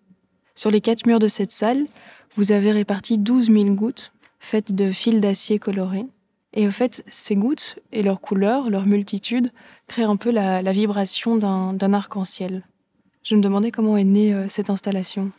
Sur 0.55 0.71
les 0.71 0.81
quatre 0.81 1.05
murs 1.05 1.19
de 1.19 1.27
cette 1.27 1.51
salle, 1.51 1.85
vous 2.37 2.53
avez 2.53 2.71
réparti 2.71 3.17
12 3.17 3.51
000 3.51 3.65
gouttes 3.71 4.13
faites 4.39 4.73
de 4.73 4.91
fils 4.91 5.19
d'acier 5.19 5.59
colorés. 5.59 6.05
Et 6.53 6.67
au 6.67 6.71
fait, 6.71 7.03
ces 7.07 7.35
gouttes 7.35 7.79
et 7.91 8.03
leur 8.03 8.21
couleur, 8.21 8.69
leur 8.69 8.85
multitude, 8.85 9.51
créent 9.87 10.03
un 10.03 10.15
peu 10.15 10.31
la, 10.31 10.61
vibration 10.71 11.35
d'un 11.35 11.93
arc-en-ciel. 11.93 12.63
Je 13.23 13.35
me 13.35 13.41
demandais 13.41 13.71
comment 13.71 13.97
est 13.97 14.05
née 14.05 14.33
euh, 14.33 14.47
cette 14.47 14.69
installation. 14.69 15.31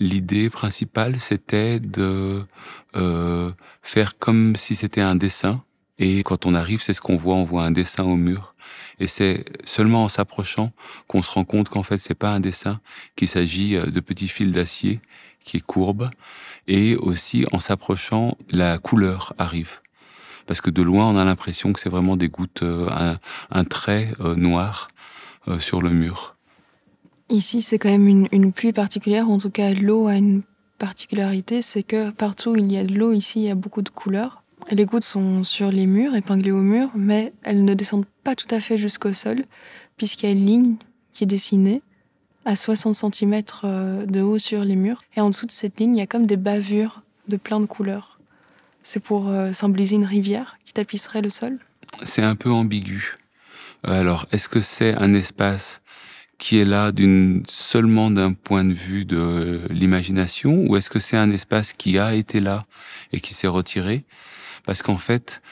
L'idée 0.00 0.50
principale, 0.50 1.20
c'était 1.20 1.78
de 1.78 2.44
euh, 2.96 3.52
faire 3.82 4.18
comme 4.18 4.56
si 4.56 4.74
c'était 4.74 5.02
un 5.02 5.14
dessin. 5.14 5.62
Et 6.02 6.24
quand 6.24 6.46
on 6.46 6.54
arrive, 6.56 6.82
c'est 6.82 6.94
ce 6.94 7.00
qu'on 7.00 7.16
voit, 7.16 7.36
on 7.36 7.44
voit 7.44 7.62
un 7.62 7.70
dessin 7.70 8.02
au 8.02 8.16
mur. 8.16 8.56
Et 8.98 9.06
c'est 9.06 9.44
seulement 9.64 10.02
en 10.02 10.08
s'approchant 10.08 10.72
qu'on 11.06 11.22
se 11.22 11.30
rend 11.30 11.44
compte 11.44 11.68
qu'en 11.68 11.84
fait 11.84 11.98
c'est 11.98 12.16
pas 12.16 12.30
un 12.30 12.40
dessin, 12.40 12.80
qu'il 13.14 13.28
s'agit 13.28 13.76
euh, 13.76 13.86
de 13.86 14.00
petits 14.00 14.26
fils 14.26 14.50
d'acier 14.50 14.98
qui 15.44 15.58
est 15.58 15.64
courbe, 15.64 16.10
et 16.66 16.96
aussi 16.96 17.46
en 17.52 17.60
s'approchant 17.60 18.36
la 18.50 18.78
couleur 18.78 19.32
arrive. 19.38 19.80
Parce 20.46 20.60
que 20.60 20.70
de 20.70 20.82
loin 20.82 21.06
on 21.06 21.16
a 21.16 21.24
l'impression 21.24 21.72
que 21.72 21.78
c'est 21.78 21.88
vraiment 21.88 22.16
des 22.16 22.28
gouttes, 22.28 22.64
euh, 22.64 23.16
un, 23.52 23.64
trait 23.64 24.12
euh, 24.20 24.34
noir 24.34 24.88
sur 25.60 25.82
le 25.82 25.90
mur. 25.90 26.34
Ici 27.28 27.62
c'est 27.62 27.78
quand 27.78 27.90
même 27.90 28.08
une, 28.08 28.28
une 28.32 28.52
pluie 28.52 28.72
particulière, 28.72 29.30
en 29.30 29.38
tout 29.38 29.50
cas 29.50 29.72
l'eau 29.72 30.08
a 30.08 30.16
une 30.16 30.42
particularité, 30.78 31.62
c'est 31.62 31.84
que 31.84 32.10
partout 32.10 32.50
où 32.50 32.56
il 32.56 32.72
y 32.72 32.76
a 32.76 32.82
de 32.82 32.92
l'eau, 32.92 33.12
ici 33.12 33.40
il 33.40 33.46
y 33.46 33.50
a 33.50 33.54
beaucoup 33.54 33.82
de 33.82 33.90
couleurs. 33.90 34.41
Les 34.70 34.86
gouttes 34.86 35.04
sont 35.04 35.44
sur 35.44 35.70
les 35.70 35.86
murs, 35.86 36.14
épinglées 36.14 36.52
au 36.52 36.60
mur, 36.60 36.90
mais 36.94 37.32
elles 37.42 37.64
ne 37.64 37.74
descendent 37.74 38.06
pas 38.24 38.34
tout 38.34 38.46
à 38.50 38.60
fait 38.60 38.78
jusqu'au 38.78 39.12
sol, 39.12 39.44
puisqu'il 39.96 40.26
y 40.26 40.28
a 40.28 40.32
une 40.32 40.46
ligne 40.46 40.76
qui 41.12 41.24
est 41.24 41.26
dessinée 41.26 41.82
à 42.44 42.56
60 42.56 43.14
cm 43.14 43.42
euh, 43.64 44.06
de 44.06 44.20
haut 44.20 44.38
sur 44.38 44.64
les 44.64 44.76
murs. 44.76 45.02
Et 45.16 45.20
en 45.20 45.30
dessous 45.30 45.46
de 45.46 45.52
cette 45.52 45.78
ligne, 45.78 45.96
il 45.96 45.98
y 45.98 46.02
a 46.02 46.06
comme 46.06 46.26
des 46.26 46.36
bavures 46.36 47.02
de 47.28 47.36
plein 47.36 47.60
de 47.60 47.66
couleurs. 47.66 48.18
C'est 48.82 49.02
pour 49.02 49.28
euh, 49.28 49.52
symboliser 49.52 49.96
une 49.96 50.04
rivière 50.04 50.58
qui 50.64 50.72
tapisserait 50.72 51.22
le 51.22 51.28
sol 51.28 51.58
C'est 52.02 52.22
un 52.22 52.34
peu 52.34 52.50
ambigu. 52.50 53.16
Euh, 53.86 54.00
alors, 54.00 54.26
est-ce 54.32 54.48
que 54.48 54.60
c'est 54.60 54.94
un 54.94 55.14
espace 55.14 55.80
qui 56.38 56.58
est 56.58 56.64
là 56.64 56.90
seulement 57.48 58.10
d'un 58.10 58.32
point 58.32 58.64
de 58.64 58.72
vue 58.72 59.04
de 59.04 59.60
l'imagination 59.70 60.64
ou 60.66 60.76
est-ce 60.76 60.90
que 60.90 60.98
c'est 60.98 61.16
un 61.16 61.30
espace 61.30 61.72
qui 61.72 61.98
a 61.98 62.14
été 62.14 62.40
là 62.40 62.66
et 63.12 63.20
qui 63.20 63.32
s'est 63.32 63.46
retiré? 63.46 64.04
Parce 64.64 64.82
qu'en 64.82 64.96
fait, 64.96 65.42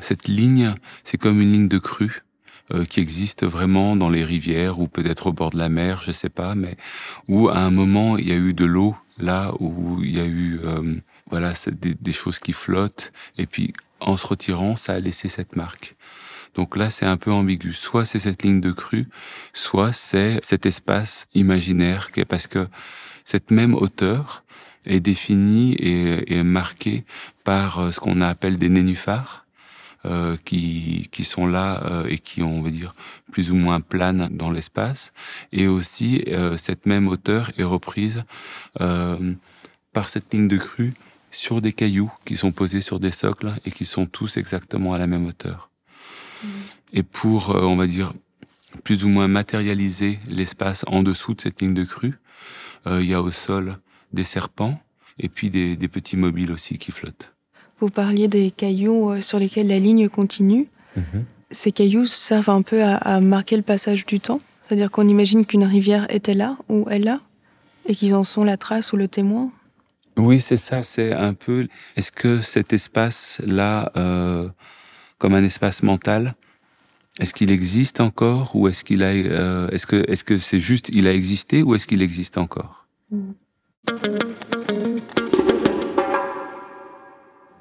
cette 0.00 0.28
ligne, 0.28 0.74
c'est 1.04 1.18
comme 1.18 1.40
une 1.40 1.52
ligne 1.52 1.68
de 1.68 1.78
crue 1.78 2.22
euh, 2.72 2.84
qui 2.84 3.00
existe 3.00 3.44
vraiment 3.44 3.96
dans 3.96 4.10
les 4.10 4.24
rivières 4.24 4.80
ou 4.80 4.88
peut-être 4.88 5.28
au 5.28 5.32
bord 5.32 5.50
de 5.50 5.58
la 5.58 5.68
mer, 5.68 6.02
je 6.02 6.12
sais 6.12 6.30
pas, 6.30 6.54
mais 6.54 6.76
où 7.28 7.48
à 7.48 7.58
un 7.58 7.70
moment 7.70 8.16
il 8.16 8.28
y 8.28 8.32
a 8.32 8.36
eu 8.36 8.54
de 8.54 8.64
l'eau 8.64 8.96
là 9.18 9.52
où 9.60 10.02
il 10.02 10.16
y 10.16 10.20
a 10.20 10.24
eu 10.24 10.60
euh, 10.64 10.94
voilà 11.30 11.52
des, 11.70 11.94
des, 11.94 12.12
choses 12.12 12.38
qui 12.38 12.52
flottent 12.52 13.12
et 13.38 13.46
puis 13.46 13.72
en 14.00 14.16
se 14.16 14.26
retirant, 14.26 14.76
ça 14.76 14.94
a 14.94 15.00
laissé 15.00 15.28
cette 15.28 15.56
marque. 15.56 15.94
Donc 16.54 16.76
là, 16.76 16.90
c'est 16.90 17.06
un 17.06 17.16
peu 17.16 17.32
ambigu. 17.32 17.72
Soit 17.72 18.04
c'est 18.04 18.18
cette 18.18 18.42
ligne 18.42 18.60
de 18.60 18.70
crue, 18.70 19.08
soit 19.52 19.92
c'est 19.92 20.38
cet 20.42 20.66
espace 20.66 21.26
imaginaire 21.34 22.10
parce 22.28 22.46
que 22.46 22.68
cette 23.24 23.50
même 23.50 23.74
hauteur, 23.74 24.43
est 24.86 25.00
définie 25.00 25.74
et 25.74 26.34
est 26.34 26.42
marquée 26.42 27.04
par 27.42 27.92
ce 27.92 28.00
qu'on 28.00 28.20
appelle 28.20 28.58
des 28.58 28.68
nénuphars 28.68 29.44
euh, 30.06 30.36
qui, 30.44 31.08
qui 31.12 31.24
sont 31.24 31.46
là 31.46 31.82
euh, 31.86 32.06
et 32.10 32.18
qui, 32.18 32.42
on 32.42 32.60
va 32.60 32.68
dire, 32.68 32.94
plus 33.32 33.50
ou 33.50 33.54
moins 33.54 33.80
planent 33.80 34.28
dans 34.30 34.50
l'espace. 34.50 35.14
Et 35.50 35.66
aussi, 35.66 36.22
euh, 36.28 36.58
cette 36.58 36.84
même 36.84 37.08
hauteur 37.08 37.50
est 37.56 37.64
reprise 37.64 38.22
par 38.74 40.08
cette 40.10 40.34
ligne 40.34 40.48
de 40.48 40.58
crue 40.58 40.92
sur 41.30 41.62
des 41.62 41.72
cailloux 41.72 42.12
qui 42.26 42.36
sont 42.36 42.52
posés 42.52 42.82
sur 42.82 43.00
des 43.00 43.12
socles 43.12 43.54
et 43.64 43.70
qui 43.70 43.86
sont 43.86 44.04
tous 44.04 44.36
exactement 44.36 44.92
à 44.92 44.98
la 44.98 45.06
même 45.06 45.24
hauteur. 45.24 45.70
Mmh. 46.42 46.48
Et 46.92 47.02
pour, 47.02 47.54
on 47.54 47.76
va 47.76 47.86
dire, 47.86 48.12
plus 48.82 49.04
ou 49.04 49.08
moins 49.08 49.28
matérialiser 49.28 50.18
l'espace 50.28 50.84
en 50.86 51.02
dessous 51.02 51.32
de 51.32 51.40
cette 51.40 51.62
ligne 51.62 51.72
de 51.72 51.84
crue, 51.84 52.18
il 52.86 53.06
y 53.06 53.14
a 53.14 53.22
au 53.22 53.30
sol 53.30 53.78
des 54.14 54.24
serpents 54.24 54.78
et 55.18 55.28
puis 55.28 55.50
des, 55.50 55.76
des 55.76 55.88
petits 55.88 56.16
mobiles 56.16 56.50
aussi 56.50 56.78
qui 56.78 56.92
flottent. 56.92 57.34
Vous 57.80 57.90
parliez 57.90 58.28
des 58.28 58.50
cailloux 58.50 59.10
euh, 59.10 59.20
sur 59.20 59.38
lesquels 59.38 59.68
la 59.68 59.78
ligne 59.78 60.08
continue. 60.08 60.68
Mhm. 60.96 61.24
Ces 61.50 61.72
cailloux 61.72 62.06
servent 62.06 62.50
un 62.50 62.62
peu 62.62 62.82
à, 62.82 63.20
marquer 63.20 63.56
le 63.56 63.62
passage 63.62 64.06
du 64.06 64.20
temps. 64.20 64.40
C'est-à-dire 64.62 64.90
qu'on 64.90 65.06
imagine 65.06 65.44
qu'une 65.44 65.64
rivière 65.64 66.06
était 66.12 66.34
là 66.34 66.56
ou 66.68 66.88
est 66.88 66.98
là 66.98 67.20
et 67.86 67.94
qu'ils 67.94 68.14
en 68.14 68.24
sont 68.24 68.44
la 68.44 68.56
trace 68.56 68.92
ou 68.92 68.96
le 68.96 69.08
témoin. 69.08 69.52
Oui, 70.16 70.40
c'est 70.40 70.56
ça. 70.56 70.82
C'est 70.82 71.12
un 71.12 71.34
peu. 71.34 71.68
Est-ce 71.96 72.10
que 72.10 72.40
cet 72.40 72.72
espace-là, 72.72 73.92
euh, 73.96 74.48
comme 75.18 75.34
un 75.34 75.44
espace 75.44 75.82
mental, 75.82 76.34
est-ce 77.20 77.34
qu'il 77.34 77.50
existe 77.50 78.00
encore 78.00 78.56
ou 78.56 78.66
est-ce 78.66 78.82
qu'il 78.82 79.02
a, 79.02 79.08
euh, 79.08 79.68
est-ce 79.68 79.86
que, 79.86 80.04
est-ce 80.10 80.24
que 80.24 80.38
c'est 80.38 80.60
juste 80.60 80.88
il 80.92 81.06
a 81.06 81.12
existé 81.12 81.62
ou 81.62 81.74
est-ce 81.74 81.86
qu'il 81.86 82.02
existe 82.02 82.38
encore? 82.38 82.86
Mm. 83.10 83.32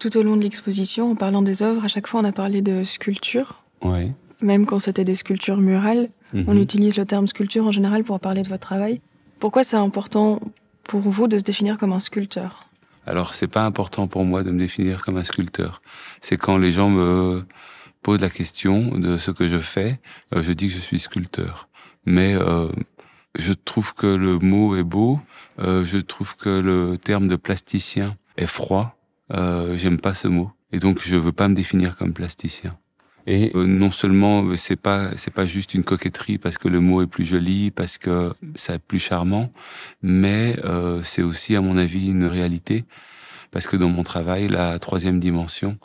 Tout 0.04 0.18
au 0.18 0.24
long 0.24 0.36
de 0.36 0.42
l'exposition, 0.42 1.12
en 1.12 1.16
parlant 1.16 1.42
des 1.42 1.64
œuvres, 1.64 1.86
à 1.86 1.88
chaque 1.88 2.08
fois 2.08 2.20
on 2.20 2.26
a 2.26 2.34
parlé 2.34 2.62
de 2.62 2.84
sculpture. 2.84 3.64
Oui. 3.84 4.12
Même 4.42 4.66
quand 4.66 4.80
c'était 4.80 5.06
des 5.06 5.16
sculptures 5.16 5.56
murales, 5.56 6.10
mhm. 6.34 6.44
on 6.50 6.58
utilise 6.58 6.98
le 6.98 7.06
terme 7.06 7.26
sculpture 7.26 7.66
en 7.66 7.72
général 7.72 8.04
pour 8.04 8.20
parler 8.20 8.42
de 8.42 8.50
votre 8.50 8.68
travail. 8.68 9.00
Pourquoi 9.40 9.64
c'est 9.64 9.78
important 9.78 10.42
pour 10.84 11.00
vous 11.00 11.30
de 11.30 11.38
se 11.38 11.44
définir 11.44 11.78
comme 11.78 11.94
un 11.94 12.02
sculpteur? 12.02 12.68
Alors 13.06 13.34
c'est 13.34 13.48
pas 13.48 13.64
important 13.66 14.08
pour 14.08 14.26
moi 14.26 14.44
de 14.44 14.52
me 14.52 14.60
définir 14.60 15.06
comme 15.06 15.16
un 15.16 15.24
sculpteur. 15.24 15.82
C'est 16.20 16.36
quand 16.36 16.58
les 16.58 16.74
gens 16.74 16.90
me 16.90 17.46
posent 18.02 18.22
la 18.22 18.30
question 18.30 18.98
de 18.98 19.18
ce 19.18 19.32
que 19.32 19.48
je 19.48 19.60
fais, 19.60 20.02
euh, 20.36 20.44
je 20.44 20.52
dis 20.52 20.68
que 20.68 20.74
je 20.74 20.80
suis 20.80 21.00
sculpteur. 21.00 21.70
Mais 22.06 22.36
euh, 22.36 22.68
je 23.36 23.54
trouve 23.54 23.94
que 23.94 24.08
le 24.08 24.40
mot 24.40 24.76
est 24.76 24.84
beau, 24.84 25.20
euh, 25.60 25.86
je 25.86 25.98
trouve 25.98 26.36
que 26.36 26.50
le 26.50 26.98
terme 26.98 27.28
de 27.28 27.36
plasticien 27.36 28.16
est 28.38 28.48
froid 28.48 28.96
euh, 29.32 29.76
j'aime 29.76 30.00
pas 30.00 30.14
ce 30.14 30.28
mot. 30.28 30.52
Et 30.72 30.80
donc, 30.80 31.00
je 31.02 31.16
veux 31.16 31.32
pas 31.32 31.48
me 31.48 31.56
définir 31.56 31.96
comme 31.96 32.14
plasticien. 32.14 32.78
Et 33.26 33.52
euh, 33.56 33.66
non 33.66 33.92
seulement 33.92 34.54
c'est 34.58 34.76
pas 34.76 35.12
c'est 35.16 35.34
pas 35.34 35.46
juste 35.46 35.74
une 35.74 35.86
coquetterie 35.86 36.38
parce 36.38 36.58
que 36.58 36.68
le 36.68 36.82
mot 36.82 37.02
est 37.02 37.08
plus 37.08 37.24
joli, 37.24 37.72
parce 37.72 37.98
que 37.98 38.34
c'est 38.56 38.82
plus 38.82 39.00
charmant, 39.00 39.54
mais 40.02 40.58
euh, 40.66 41.02
c'est 41.04 41.22
aussi 41.22 41.56
à 41.56 41.62
mon 41.62 41.78
avis 41.78 42.10
une 42.10 42.26
réalité 42.26 42.84
parce 43.52 43.66
que 43.66 43.78
dans 43.78 43.88
mon 43.88 44.04
travail 44.04 44.50
la 44.50 44.78
troisième 44.78 45.22
dimension 45.22 45.78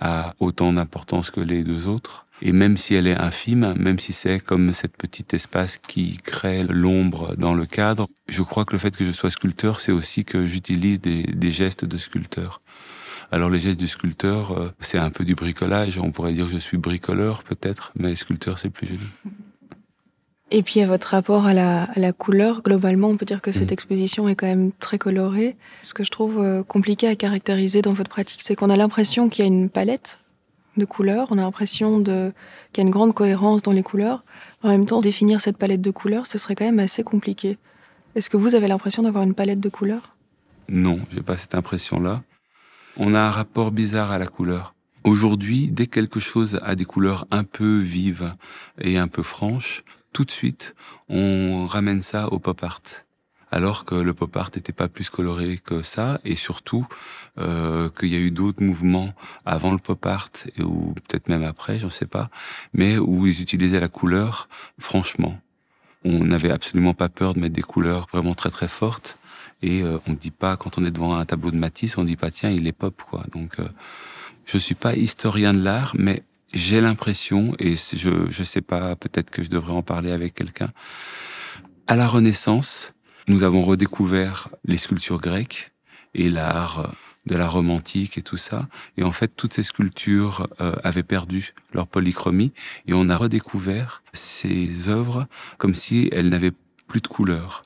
a 0.00 0.34
autant 0.40 0.72
d'importance 0.72 1.30
que 1.30 1.40
les 1.40 1.62
deux 1.62 1.88
autres. 1.88 2.26
Et 2.40 2.52
même 2.52 2.76
si 2.76 2.94
elle 2.94 3.06
est 3.06 3.16
infime, 3.16 3.74
même 3.78 3.98
si 3.98 4.12
c'est 4.12 4.40
comme 4.40 4.72
cette 4.72 4.96
petite 4.96 5.34
espace 5.34 5.78
qui 5.78 6.18
crée 6.18 6.62
l'ombre 6.62 7.34
dans 7.36 7.54
le 7.54 7.66
cadre, 7.66 8.08
je 8.28 8.42
crois 8.42 8.64
que 8.64 8.72
le 8.72 8.78
fait 8.78 8.96
que 8.96 9.04
je 9.04 9.12
sois 9.12 9.30
sculpteur, 9.30 9.80
c'est 9.80 9.92
aussi 9.92 10.24
que 10.24 10.46
j'utilise 10.46 11.00
des, 11.00 11.22
des 11.24 11.52
gestes 11.52 11.84
de 11.84 11.96
sculpteur. 11.96 12.60
Alors 13.30 13.50
les 13.50 13.58
gestes 13.58 13.78
du 13.78 13.88
sculpteur, 13.88 14.52
euh, 14.52 14.72
c'est 14.80 14.98
un 14.98 15.10
peu 15.10 15.24
du 15.24 15.34
bricolage. 15.34 15.98
On 15.98 16.12
pourrait 16.12 16.32
dire 16.32 16.46
que 16.46 16.52
je 16.52 16.58
suis 16.58 16.78
bricoleur 16.78 17.42
peut-être, 17.42 17.92
mais 17.98 18.16
sculpteur 18.16 18.58
c'est 18.58 18.70
plus 18.70 18.86
joli. 18.86 19.00
Et 20.50 20.62
puis 20.62 20.80
à 20.80 20.86
votre 20.86 21.08
rapport 21.08 21.44
à 21.44 21.52
la, 21.52 22.12
couleur, 22.16 22.62
globalement, 22.62 23.08
on 23.08 23.16
peut 23.18 23.26
dire 23.26 23.42
que 23.42 23.52
cette 23.52 23.70
mm. 23.70 23.74
exposition 23.74 24.28
est 24.28 24.34
quand 24.34 24.46
même 24.46 24.72
très 24.78 24.96
colorée. 24.96 25.56
Ce 25.82 25.92
que 25.92 26.04
je 26.04 26.10
trouve 26.10 26.38
euh, 26.38 26.62
compliqué 26.62 27.06
à 27.06 27.16
caractériser 27.16 27.82
dans 27.82 27.92
votre 27.92 28.08
pratique, 28.08 28.40
c'est 28.42 28.56
qu'on 28.56 28.70
a 28.70 28.76
l'impression 28.76 29.28
qu'il 29.28 29.44
y 29.44 29.48
a 29.48 29.48
une 29.48 29.68
palette 29.68 30.20
de 30.76 30.84
couleurs, 30.84 31.28
on 31.30 31.38
a 31.38 31.42
l'impression 31.42 32.02
qu'il 32.02 32.32
y 32.76 32.80
a 32.80 32.82
une 32.82 32.90
grande 32.90 33.14
cohérence 33.14 33.62
dans 33.62 33.72
les 33.72 33.82
couleurs. 33.82 34.24
En 34.62 34.68
même 34.68 34.86
temps, 34.86 35.00
définir 35.00 35.40
cette 35.40 35.56
palette 35.56 35.80
de 35.80 35.90
couleurs, 35.90 36.26
ce 36.26 36.38
serait 36.38 36.54
quand 36.54 36.64
même 36.64 36.78
assez 36.78 37.02
compliqué. 37.02 37.58
Est-ce 38.14 38.30
que 38.30 38.36
vous 38.36 38.54
avez 38.54 38.68
l'impression 38.68 39.02
d'avoir 39.02 39.24
une 39.24 39.34
palette 39.34 39.60
de 39.60 39.68
couleurs? 39.68 40.14
Non, 40.68 41.00
j'ai 41.12 41.22
pas 41.22 41.36
cette 41.36 41.54
impression-là 41.54 42.22
on 42.98 43.14
a 43.14 43.20
un 43.20 43.30
rapport 43.30 43.70
bizarre 43.70 44.10
à 44.10 44.18
la 44.18 44.26
couleur. 44.26 44.74
Aujourd'hui, 45.04 45.68
dès 45.68 45.86
que 45.86 45.92
quelque 45.92 46.20
chose 46.20 46.58
a 46.62 46.74
des 46.74 46.84
couleurs 46.84 47.26
un 47.30 47.44
peu 47.44 47.78
vives 47.78 48.34
et 48.80 48.98
un 48.98 49.08
peu 49.08 49.22
franches, 49.22 49.84
tout 50.12 50.24
de 50.24 50.30
suite, 50.30 50.74
on 51.08 51.66
ramène 51.66 52.02
ça 52.02 52.28
au 52.28 52.38
pop 52.38 52.62
art. 52.62 52.82
Alors 53.50 53.84
que 53.84 53.94
le 53.94 54.12
pop 54.12 54.36
art 54.36 54.50
n'était 54.54 54.72
pas 54.72 54.88
plus 54.88 55.08
coloré 55.08 55.58
que 55.58 55.82
ça, 55.82 56.20
et 56.24 56.36
surtout 56.36 56.86
euh, 57.38 57.88
qu'il 57.98 58.08
y 58.08 58.16
a 58.16 58.18
eu 58.18 58.30
d'autres 58.30 58.62
mouvements 58.62 59.14
avant 59.46 59.72
le 59.72 59.78
pop 59.78 60.04
art, 60.04 60.30
ou 60.58 60.92
peut-être 60.94 61.28
même 61.28 61.44
après, 61.44 61.78
j'en 61.78 61.90
sais 61.90 62.06
pas, 62.06 62.30
mais 62.74 62.98
où 62.98 63.26
ils 63.26 63.40
utilisaient 63.40 63.80
la 63.80 63.88
couleur 63.88 64.48
franchement. 64.78 65.38
On 66.04 66.24
n'avait 66.24 66.50
absolument 66.50 66.94
pas 66.94 67.08
peur 67.08 67.34
de 67.34 67.40
mettre 67.40 67.54
des 67.54 67.62
couleurs 67.62 68.06
vraiment 68.12 68.34
très 68.34 68.50
très 68.50 68.68
fortes. 68.68 69.18
Et 69.62 69.82
euh, 69.82 69.98
on 70.06 70.12
ne 70.12 70.16
dit 70.16 70.30
pas, 70.30 70.56
quand 70.56 70.78
on 70.78 70.84
est 70.84 70.90
devant 70.90 71.16
un 71.16 71.24
tableau 71.24 71.50
de 71.50 71.56
Matisse, 71.56 71.98
on 71.98 72.04
dit 72.04 72.16
pas, 72.16 72.30
tiens, 72.30 72.50
il 72.50 72.66
est 72.66 72.72
pop, 72.72 73.02
quoi. 73.10 73.24
Donc, 73.32 73.58
euh, 73.58 73.68
je 74.46 74.56
suis 74.58 74.76
pas 74.76 74.94
historien 74.94 75.52
de 75.52 75.60
l'art, 75.60 75.94
mais 75.98 76.22
j'ai 76.52 76.80
l'impression, 76.80 77.54
et 77.58 77.74
je 77.74 78.30
je 78.30 78.44
sais 78.44 78.60
pas, 78.60 78.94
peut-être 78.96 79.30
que 79.30 79.42
je 79.42 79.50
devrais 79.50 79.72
en 79.72 79.82
parler 79.82 80.12
avec 80.12 80.34
quelqu'un. 80.34 80.70
À 81.88 81.96
la 81.96 82.06
Renaissance, 82.06 82.94
nous 83.28 83.42
avons 83.42 83.62
redécouvert 83.62 84.48
les 84.64 84.78
sculptures 84.78 85.20
grecques 85.20 85.70
et 86.14 86.30
l'art 86.30 86.80
euh, 86.80 86.88
de 87.26 87.36
la 87.36 87.46
romantique 87.46 88.16
et 88.16 88.22
tout 88.22 88.38
ça. 88.38 88.68
Et 88.96 89.02
en 89.02 89.12
fait, 89.12 89.28
toutes 89.36 89.52
ces 89.52 89.62
sculptures 89.62 90.48
euh, 90.60 90.74
avaient 90.82 91.02
perdu 91.02 91.52
leur 91.74 91.86
polychromie 91.86 92.52
et 92.86 92.94
on 92.94 93.08
a 93.10 93.16
redécouvert 93.16 94.02
ces 94.14 94.88
œuvres 94.88 95.26
comme 95.58 95.74
si 95.74 96.08
elles 96.12 96.30
n'avaient 96.30 96.54
plus 96.86 97.02
de 97.02 97.08
couleur. 97.08 97.64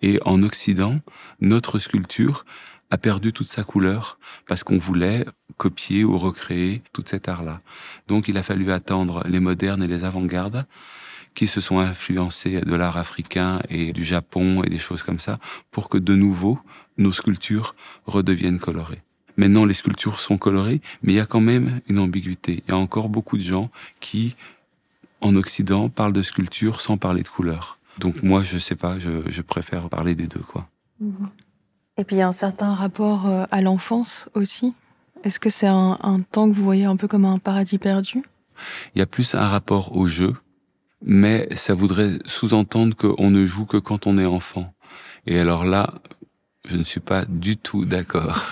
Et 0.00 0.18
en 0.24 0.42
Occident, 0.42 0.98
notre 1.40 1.78
sculpture 1.78 2.46
a 2.90 2.96
perdu 2.96 3.32
toute 3.32 3.48
sa 3.48 3.64
couleur 3.64 4.18
parce 4.46 4.64
qu'on 4.64 4.78
voulait 4.78 5.26
copier 5.58 6.04
ou 6.04 6.16
recréer 6.16 6.82
tout 6.92 7.04
cet 7.06 7.28
art-là. 7.28 7.60
Donc 8.08 8.28
il 8.28 8.38
a 8.38 8.42
fallu 8.42 8.72
attendre 8.72 9.22
les 9.28 9.40
modernes 9.40 9.82
et 9.82 9.88
les 9.88 10.04
avant-gardes 10.04 10.66
qui 11.34 11.46
se 11.46 11.60
sont 11.60 11.78
influencés 11.78 12.60
de 12.60 12.74
l'art 12.74 12.96
africain 12.96 13.60
et 13.68 13.92
du 13.92 14.04
Japon 14.04 14.62
et 14.62 14.68
des 14.68 14.78
choses 14.78 15.02
comme 15.02 15.18
ça 15.18 15.38
pour 15.70 15.88
que 15.88 15.98
de 15.98 16.14
nouveau 16.14 16.58
nos 16.98 17.12
sculptures 17.12 17.74
redeviennent 18.06 18.58
colorées. 18.58 19.02
Maintenant, 19.36 19.64
les 19.64 19.74
sculptures 19.74 20.20
sont 20.20 20.36
colorées, 20.36 20.80
mais 21.02 21.14
il 21.14 21.16
y 21.16 21.20
a 21.20 21.26
quand 21.26 21.40
même 21.40 21.80
une 21.88 21.98
ambiguïté. 21.98 22.62
Il 22.66 22.70
y 22.70 22.74
a 22.74 22.76
encore 22.76 23.08
beaucoup 23.08 23.38
de 23.38 23.42
gens 23.42 23.70
qui, 24.00 24.36
en 25.20 25.34
Occident, 25.36 25.88
parlent 25.88 26.12
de 26.12 26.22
sculpture 26.22 26.80
sans 26.80 26.98
parler 26.98 27.22
de 27.22 27.28
couleur. 27.28 27.78
Donc 27.98 28.22
moi, 28.22 28.42
je 28.42 28.58
sais 28.58 28.76
pas, 28.76 28.98
je, 28.98 29.40
préfère 29.40 29.88
parler 29.88 30.14
des 30.14 30.26
deux, 30.26 30.40
quoi. 30.40 30.68
Mhm. 31.00 31.30
Et 31.98 32.04
puis 32.04 32.16
il 32.16 32.18
y 32.20 32.22
a 32.22 32.28
un 32.28 32.32
certain 32.32 32.74
rapport 32.74 33.26
euh, 33.26 33.44
à 33.50 33.60
l'enfance 33.60 34.28
aussi. 34.34 34.74
Est-ce 35.24 35.38
que 35.38 35.50
c'est 35.50 35.68
un, 35.68 36.20
temps 36.32 36.48
que 36.48 36.54
vous 36.54 36.64
voyez 36.64 36.84
un 36.84 36.96
peu 36.96 37.06
comme 37.06 37.24
un 37.24 37.38
paradis 37.38 37.78
perdu? 37.78 38.22
Il 38.94 38.98
y 38.98 39.02
a 39.02 39.06
plus 39.06 39.34
un 39.34 39.46
rapport 39.46 39.94
au 39.96 40.06
jeu, 40.06 40.34
mais 41.04 41.48
ça 41.54 41.74
voudrait 41.74 42.18
sous-entendre 42.26 42.96
qu'on 42.96 43.30
ne 43.30 43.46
joue 43.46 43.66
que 43.66 43.76
quand 43.76 44.06
on 44.06 44.18
est 44.18 44.26
enfant. 44.26 44.72
Et 45.26 45.38
alors 45.38 45.64
là, 45.64 45.94
je 46.68 46.76
ne 46.76 46.84
suis 46.84 47.00
pas 47.00 47.24
du 47.28 47.56
tout 47.56 47.84
d'accord. 47.84 48.50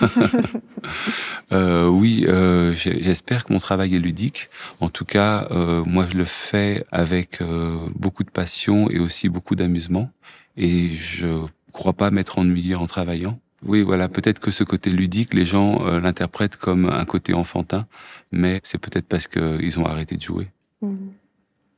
euh, 1.53 1.87
oui, 1.87 2.25
euh, 2.27 2.73
j'espère 2.73 3.45
que 3.45 3.53
mon 3.53 3.59
travail 3.59 3.95
est 3.95 3.99
ludique. 3.99 4.49
En 4.79 4.89
tout 4.89 5.05
cas, 5.05 5.47
euh, 5.51 5.83
moi, 5.85 6.07
je 6.09 6.17
le 6.17 6.25
fais 6.25 6.85
avec 6.91 7.41
euh, 7.41 7.75
beaucoup 7.95 8.23
de 8.23 8.29
passion 8.29 8.89
et 8.89 8.99
aussi 8.99 9.29
beaucoup 9.29 9.55
d'amusement. 9.55 10.11
Et 10.57 10.89
je 10.89 11.27
crois 11.71 11.93
pas 11.93 12.11
m'être 12.11 12.37
ennuyé 12.37 12.75
en 12.75 12.85
travaillant. 12.85 13.39
Oui, 13.63 13.81
voilà, 13.83 14.09
peut-être 14.09 14.39
que 14.39 14.51
ce 14.51 14.63
côté 14.63 14.89
ludique, 14.89 15.33
les 15.33 15.45
gens 15.45 15.85
euh, 15.85 15.99
l'interprètent 15.99 16.57
comme 16.57 16.89
un 16.89 17.05
côté 17.05 17.33
enfantin, 17.33 17.85
mais 18.31 18.59
c'est 18.63 18.79
peut-être 18.79 19.07
parce 19.07 19.27
qu'ils 19.27 19.79
ont 19.79 19.85
arrêté 19.85 20.17
de 20.17 20.21
jouer. 20.21 20.49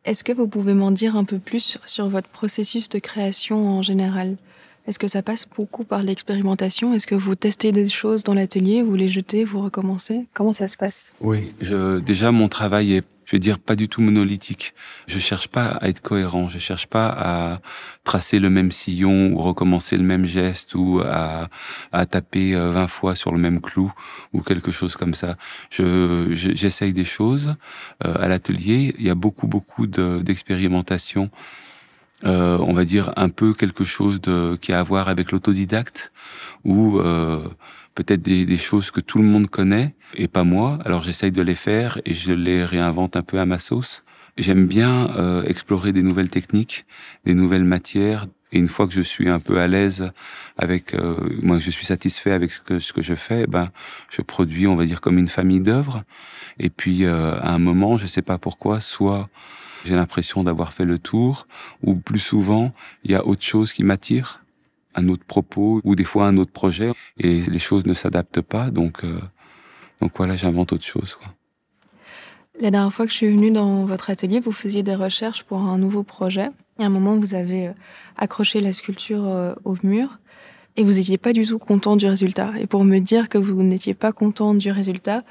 Est-ce 0.05 0.25
que 0.25 0.33
vous 0.33 0.47
pouvez 0.47 0.73
m'en 0.73 0.91
dire 0.91 1.15
un 1.15 1.23
peu 1.23 1.39
plus 1.39 1.77
sur 1.85 2.09
votre 2.09 2.27
processus 2.27 2.89
de 2.89 2.99
création 2.99 3.69
en 3.69 3.81
général? 3.81 4.35
Est-ce 4.85 4.99
que 4.99 5.07
ça 5.07 5.21
passe 5.21 5.47
beaucoup 5.55 5.85
par 5.85 6.03
l'expérimentation? 6.03 6.93
Est-ce 6.93 7.07
que 7.07 7.15
vous 7.15 7.35
testez 7.35 7.71
des 7.71 7.87
choses 7.87 8.23
dans 8.23 8.33
l'atelier, 8.33 8.81
vous 8.81 8.95
les 8.95 9.07
jetez, 9.07 9.45
vous 9.45 9.61
recommencez? 9.61 10.27
Comment 10.33 10.51
ça 10.51 10.67
se 10.67 10.75
passe? 10.75 11.13
Oui, 11.21 11.53
je, 11.61 11.99
déjà 11.99 12.33
mon 12.33 12.49
travail 12.49 12.95
est, 12.95 13.05
je 13.33 13.37
veux 13.37 13.39
dire, 13.39 13.57
pas 13.57 13.75
du 13.75 13.89
tout 13.89 13.99
monolithique. 13.99 14.75
Je 15.07 15.17
cherche 15.17 15.47
pas 15.47 15.65
à 15.65 15.89
être 15.89 16.01
cohérent, 16.01 16.49
je 16.49 16.59
cherche 16.59 16.85
pas 16.85 17.07
à 17.07 17.61
tracer 18.03 18.37
le 18.37 18.51
même 18.51 18.71
sillon 18.71 19.31
ou 19.33 19.41
recommencer 19.41 19.97
le 19.97 20.03
même 20.03 20.27
geste 20.27 20.75
ou 20.75 21.01
à, 21.03 21.49
à 21.91 22.05
taper 22.05 22.53
20 22.53 22.85
fois 22.85 23.15
sur 23.15 23.31
le 23.31 23.39
même 23.39 23.59
clou 23.59 23.91
ou 24.33 24.41
quelque 24.41 24.71
chose 24.71 24.95
comme 24.95 25.15
ça. 25.15 25.35
Je, 25.71 26.27
j'essaye 26.35 26.93
des 26.93 27.05
choses. 27.05 27.55
à 28.01 28.27
l'atelier, 28.27 28.93
il 28.99 29.05
y 29.05 29.09
a 29.09 29.15
beaucoup, 29.15 29.47
beaucoup 29.47 29.87
d'expérimentation. 29.87 31.31
Euh, 32.25 32.57
on 32.59 32.71
va 32.71 32.85
dire 32.85 33.11
un 33.17 33.29
peu 33.29 33.53
quelque 33.53 33.83
chose 33.83 34.21
de, 34.21 34.57
qui 34.61 34.71
a 34.71 34.79
à 34.79 34.83
voir 34.83 35.09
avec 35.09 35.31
l'autodidacte 35.31 36.13
euh, 36.65 37.39
peut-être 37.95 38.21
des, 38.21 38.45
des, 38.45 38.57
choses 38.57 38.91
que 38.91 38.99
tout 38.99 39.17
le 39.17 39.23
monde 39.23 39.49
connaît 39.49 39.95
et 40.15 40.27
pas 40.27 40.43
moi. 40.43 40.79
Alors 40.85 41.03
j'essaye 41.03 41.31
de 41.31 41.41
les 41.41 41.55
faire 41.55 41.99
et 42.05 42.13
je 42.13 42.31
les 42.31 42.65
réinvente 42.65 43.15
un 43.15 43.23
peu 43.23 43.39
à 43.39 43.45
ma 43.45 43.59
sauce. 43.59 44.03
J'aime 44.37 44.65
bien 44.65 45.11
euh, 45.15 45.43
explorer 45.43 45.91
des 45.91 46.01
nouvelles 46.01 46.29
techniques, 46.29 46.85
des 47.25 47.35
nouvelles 47.35 47.63
matières. 47.63 48.25
Et 48.51 48.57
une 48.59 48.67
fois 48.67 48.87
que 48.87 48.93
je 48.93 49.01
suis 49.01 49.29
un 49.29 49.39
peu 49.39 49.59
à 49.59 49.67
l'aise 49.67 50.11
avec, 50.57 50.95
euh, 50.95 51.15
moi 51.41 51.59
je 51.59 51.69
suis 51.69 51.85
satisfait 51.85 52.31
avec 52.31 52.51
ce 52.51 52.59
que, 52.59 52.79
ce 52.79 52.93
que 52.93 53.01
je 53.01 53.13
fais, 53.13 53.45
ben 53.45 53.71
je 54.09 54.21
produis, 54.21 54.65
on 54.67 54.75
va 54.75 54.85
dire 54.85 55.01
comme 55.01 55.19
une 55.19 55.27
famille 55.27 55.59
d'œuvres. 55.59 56.03
Et 56.59 56.69
puis 56.69 57.05
euh, 57.05 57.35
à 57.39 57.51
un 57.51 57.59
moment, 57.59 57.97
je 57.97 58.07
sais 58.07 58.21
pas 58.23 58.39
pourquoi, 58.39 58.79
soit 58.79 59.29
j'ai 59.85 59.95
l'impression 59.95 60.43
d'avoir 60.43 60.73
fait 60.73 60.85
le 60.85 60.97
tour, 60.97 61.47
ou 61.83 61.95
plus 61.95 62.19
souvent, 62.19 62.73
il 63.03 63.11
y 63.11 63.15
a 63.15 63.25
autre 63.25 63.43
chose 63.43 63.73
qui 63.73 63.83
m'attire, 63.83 64.42
un 64.95 65.07
autre 65.09 65.25
propos, 65.25 65.81
ou 65.83 65.95
des 65.95 66.03
fois 66.03 66.27
un 66.27 66.37
autre 66.37 66.51
projet, 66.51 66.91
et 67.19 67.41
les 67.41 67.59
choses 67.59 67.85
ne 67.85 67.93
s'adaptent 67.93 68.41
pas, 68.41 68.69
donc, 68.71 69.03
euh, 69.03 69.19
donc 70.01 70.11
voilà, 70.15 70.35
j'invente 70.35 70.73
autre 70.73 70.85
chose. 70.85 71.17
La 72.59 72.69
dernière 72.69 72.93
fois 72.93 73.05
que 73.05 73.11
je 73.11 73.17
suis 73.17 73.29
venue 73.29 73.51
dans 73.51 73.85
votre 73.85 74.09
atelier, 74.11 74.39
vous 74.39 74.51
faisiez 74.51 74.83
des 74.83 74.93
recherches 74.93 75.43
pour 75.43 75.59
un 75.59 75.77
nouveau 75.77 76.03
projet. 76.03 76.49
Et 76.79 76.83
à 76.83 76.85
un 76.85 76.89
moment, 76.89 77.15
vous 77.15 77.33
avez 77.33 77.69
euh, 77.69 77.73
accroché 78.17 78.61
la 78.61 78.73
sculpture 78.73 79.25
euh, 79.25 79.53
au 79.63 79.75
mur 79.81 80.19
et 80.75 80.83
vous 80.83 80.93
n'étiez 80.93 81.17
pas 81.17 81.33
du 81.33 81.45
tout 81.45 81.59
content 81.59 81.95
du 81.95 82.07
résultat. 82.07 82.51
Et 82.59 82.67
pour 82.67 82.83
me 82.83 82.99
dire 82.99 83.29
que 83.29 83.37
vous 83.37 83.61
n'étiez 83.63 83.93
pas 83.93 84.11
content 84.11 84.53
du 84.53 84.71
résultat, 84.71 85.23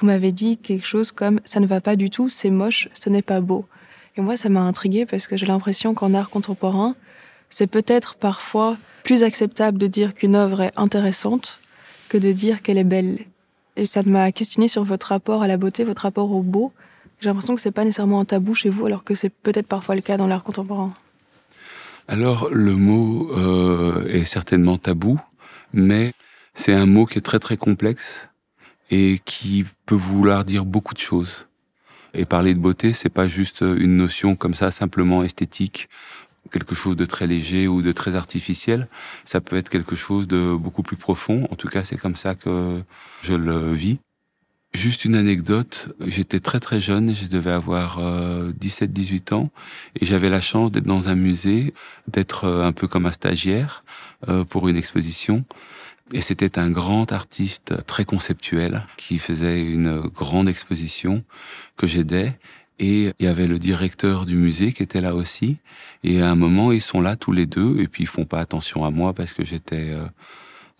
vous 0.00 0.06
m'avez 0.06 0.32
dit 0.32 0.58
quelque 0.58 0.86
chose 0.86 1.12
comme 1.12 1.40
ça 1.44 1.60
ne 1.60 1.66
va 1.66 1.80
pas 1.80 1.96
du 1.96 2.10
tout, 2.10 2.28
c'est 2.28 2.50
moche, 2.50 2.88
ce 2.92 3.08
n'est 3.10 3.22
pas 3.22 3.40
beau. 3.40 3.66
Et 4.16 4.20
moi, 4.20 4.36
ça 4.36 4.48
m'a 4.48 4.60
intrigué 4.60 5.06
parce 5.06 5.26
que 5.26 5.36
j'ai 5.36 5.46
l'impression 5.46 5.94
qu'en 5.94 6.14
art 6.14 6.30
contemporain, 6.30 6.96
c'est 7.50 7.66
peut-être 7.66 8.14
parfois 8.14 8.78
plus 9.04 9.22
acceptable 9.22 9.78
de 9.78 9.86
dire 9.86 10.14
qu'une 10.14 10.36
œuvre 10.36 10.62
est 10.62 10.72
intéressante 10.76 11.60
que 12.08 12.16
de 12.16 12.32
dire 12.32 12.62
qu'elle 12.62 12.78
est 12.78 12.84
belle. 12.84 13.18
Et 13.76 13.84
ça 13.84 14.02
m'a 14.02 14.32
questionné 14.32 14.68
sur 14.68 14.84
votre 14.84 15.08
rapport 15.08 15.42
à 15.42 15.48
la 15.48 15.56
beauté, 15.56 15.84
votre 15.84 16.02
rapport 16.02 16.30
au 16.32 16.42
beau. 16.42 16.72
J'ai 17.20 17.28
l'impression 17.28 17.54
que 17.54 17.60
c'est 17.60 17.70
pas 17.70 17.84
nécessairement 17.84 18.20
un 18.20 18.24
tabou 18.24 18.54
chez 18.54 18.70
vous, 18.70 18.86
alors 18.86 19.04
que 19.04 19.14
c'est 19.14 19.28
peut-être 19.30 19.66
parfois 19.66 19.94
le 19.94 20.00
cas 20.00 20.16
dans 20.16 20.26
l'art 20.26 20.42
contemporain. 20.42 20.92
Alors, 22.08 22.48
le 22.50 22.74
mot 22.74 23.30
euh, 23.36 24.06
est 24.08 24.24
certainement 24.24 24.78
tabou, 24.78 25.20
mais 25.72 26.12
c'est 26.54 26.72
un 26.72 26.86
mot 26.86 27.06
qui 27.06 27.18
est 27.18 27.22
très 27.22 27.38
très 27.38 27.56
complexe 27.56 28.28
et 28.90 29.20
qui 29.24 29.64
peut 29.86 29.94
vouloir 29.94 30.44
dire 30.44 30.64
beaucoup 30.64 30.94
de 30.94 30.98
choses. 30.98 31.46
Et 32.12 32.24
parler 32.24 32.54
de 32.54 32.58
beauté, 32.58 32.92
c'est 32.92 33.08
pas 33.08 33.28
juste 33.28 33.60
une 33.60 33.96
notion 33.96 34.34
comme 34.34 34.54
ça, 34.54 34.72
simplement 34.72 35.22
esthétique, 35.22 35.88
quelque 36.50 36.74
chose 36.74 36.96
de 36.96 37.06
très 37.06 37.26
léger 37.26 37.68
ou 37.68 37.82
de 37.82 37.92
très 37.92 38.14
artificiel. 38.14 38.88
Ça 39.24 39.40
peut 39.40 39.56
être 39.56 39.68
quelque 39.68 39.96
chose 39.96 40.26
de 40.26 40.54
beaucoup 40.54 40.82
plus 40.82 40.96
profond. 40.96 41.46
En 41.50 41.56
tout 41.56 41.68
cas, 41.68 41.84
c'est 41.84 41.96
comme 41.96 42.16
ça 42.16 42.34
que 42.34 42.82
je 43.22 43.34
le 43.34 43.72
vis. 43.72 43.98
Juste 44.72 45.04
une 45.04 45.16
anecdote, 45.16 45.88
j'étais 46.06 46.38
très 46.38 46.60
très 46.60 46.80
jeune, 46.80 47.12
je 47.12 47.26
devais 47.26 47.50
avoir 47.50 47.98
17-18 47.98 49.32
euh, 49.32 49.36
ans, 49.36 49.50
et 50.00 50.06
j'avais 50.06 50.30
la 50.30 50.40
chance 50.40 50.70
d'être 50.70 50.84
dans 50.84 51.08
un 51.08 51.16
musée, 51.16 51.74
d'être 52.06 52.44
euh, 52.44 52.64
un 52.64 52.70
peu 52.70 52.86
comme 52.86 53.04
un 53.04 53.10
stagiaire 53.10 53.82
euh, 54.28 54.44
pour 54.44 54.68
une 54.68 54.76
exposition. 54.76 55.44
Et 56.12 56.22
c'était 56.22 56.56
un 56.56 56.70
grand 56.70 57.10
artiste 57.10 57.84
très 57.86 58.04
conceptuel 58.04 58.86
qui 58.96 59.18
faisait 59.18 59.60
une 59.60 60.02
grande 60.02 60.48
exposition 60.48 61.24
que 61.76 61.88
j'aidais. 61.88 62.38
Et 62.80 63.12
il 63.18 63.24
y 63.24 63.28
avait 63.28 63.46
le 63.46 63.60
directeur 63.60 64.26
du 64.26 64.34
musée 64.34 64.72
qui 64.72 64.82
était 64.82 65.00
là 65.00 65.14
aussi. 65.14 65.58
Et 66.02 66.22
à 66.22 66.30
un 66.30 66.34
moment, 66.34 66.72
ils 66.72 66.80
sont 66.80 67.00
là 67.00 67.14
tous 67.14 67.30
les 67.30 67.46
deux, 67.46 67.78
et 67.78 67.86
puis 67.86 68.04
ils 68.04 68.08
font 68.08 68.24
pas 68.24 68.40
attention 68.40 68.84
à 68.84 68.90
moi 68.90 69.12
parce 69.12 69.34
que 69.34 69.44
j'étais 69.44 69.94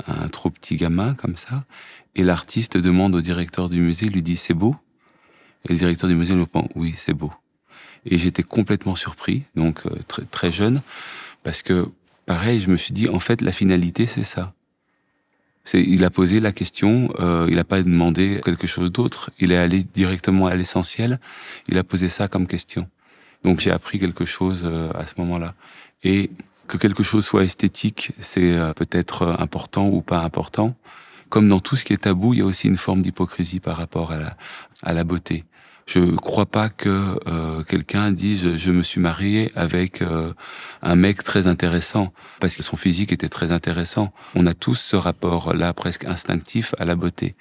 un 0.08 0.28
trop 0.28 0.50
petit 0.50 0.76
gamin 0.76 1.14
comme 1.14 1.36
ça. 1.36 1.64
Et 2.14 2.24
l'artiste 2.24 2.76
demande 2.76 3.14
au 3.14 3.20
directeur 3.20 3.68
du 3.68 3.80
musée, 3.80 4.06
lui 4.06 4.22
dit 4.22 4.36
c'est 4.36 4.54
beau? 4.54 4.76
Et 5.68 5.72
le 5.72 5.78
directeur 5.78 6.08
du 6.08 6.16
musée 6.16 6.34
lui 6.34 6.40
répond 6.40 6.68
oui 6.74 6.94
c'est 6.96 7.14
beau. 7.14 7.32
Et 8.06 8.18
j'étais 8.18 8.42
complètement 8.42 8.96
surpris, 8.96 9.42
donc 9.54 9.84
euh, 9.86 9.90
très, 10.08 10.22
très 10.24 10.50
jeune, 10.50 10.80
parce 11.42 11.60
que 11.60 11.90
pareil, 12.24 12.60
je 12.60 12.70
me 12.70 12.76
suis 12.76 12.92
dit 12.92 13.08
en 13.08 13.20
fait 13.20 13.42
la 13.42 13.52
finalité 13.52 14.06
c'est 14.06 14.24
ça. 14.24 14.54
Il 15.74 16.04
a 16.04 16.10
posé 16.10 16.40
la 16.40 16.52
question, 16.52 17.12
euh, 17.20 17.46
il 17.48 17.56
n'a 17.56 17.64
pas 17.64 17.82
demandé 17.82 18.40
quelque 18.44 18.66
chose 18.66 18.90
d'autre, 18.90 19.30
il 19.38 19.52
est 19.52 19.56
allé 19.56 19.84
directement 19.84 20.46
à 20.46 20.54
l'essentiel, 20.54 21.20
il 21.68 21.78
a 21.78 21.84
posé 21.84 22.08
ça 22.08 22.28
comme 22.28 22.46
question. 22.46 22.88
Donc 23.44 23.60
j'ai 23.60 23.70
appris 23.70 23.98
quelque 23.98 24.24
chose 24.24 24.62
euh, 24.64 24.90
à 24.94 25.06
ce 25.06 25.14
moment-là. 25.18 25.54
Et 26.02 26.30
que 26.66 26.76
quelque 26.76 27.02
chose 27.02 27.24
soit 27.24 27.44
esthétique, 27.44 28.12
c'est 28.18 28.52
euh, 28.52 28.72
peut-être 28.72 29.36
important 29.38 29.88
ou 29.88 30.02
pas 30.02 30.20
important. 30.20 30.74
Comme 31.28 31.48
dans 31.48 31.60
tout 31.60 31.76
ce 31.76 31.84
qui 31.84 31.92
est 31.92 31.98
tabou, 31.98 32.34
il 32.34 32.40
y 32.40 32.42
a 32.42 32.46
aussi 32.46 32.66
une 32.66 32.78
forme 32.78 33.02
d'hypocrisie 33.02 33.60
par 33.60 33.76
rapport 33.76 34.10
à 34.10 34.18
la, 34.18 34.36
à 34.82 34.92
la 34.92 35.04
beauté. 35.04 35.44
Je 35.90 35.98
ne 35.98 36.14
crois 36.14 36.46
pas 36.46 36.68
que 36.68 37.18
euh, 37.26 37.64
quelqu'un 37.64 38.12
dise 38.12 38.54
je 38.54 38.70
me 38.70 38.84
suis 38.84 39.00
marié 39.00 39.50
avec 39.56 40.02
euh, 40.02 40.32
un 40.82 40.94
mec 40.94 41.24
très 41.24 41.48
intéressant 41.48 42.12
parce 42.38 42.54
que 42.54 42.62
son 42.62 42.76
physique 42.76 43.10
était 43.10 43.28
très 43.28 43.50
intéressant. 43.50 44.12
On 44.36 44.46
a 44.46 44.54
tous 44.54 44.76
ce 44.76 44.94
rapport-là 44.94 45.72
presque 45.72 46.04
instinctif 46.04 46.76
à 46.78 46.84
la 46.84 46.94
beauté, 46.94 47.34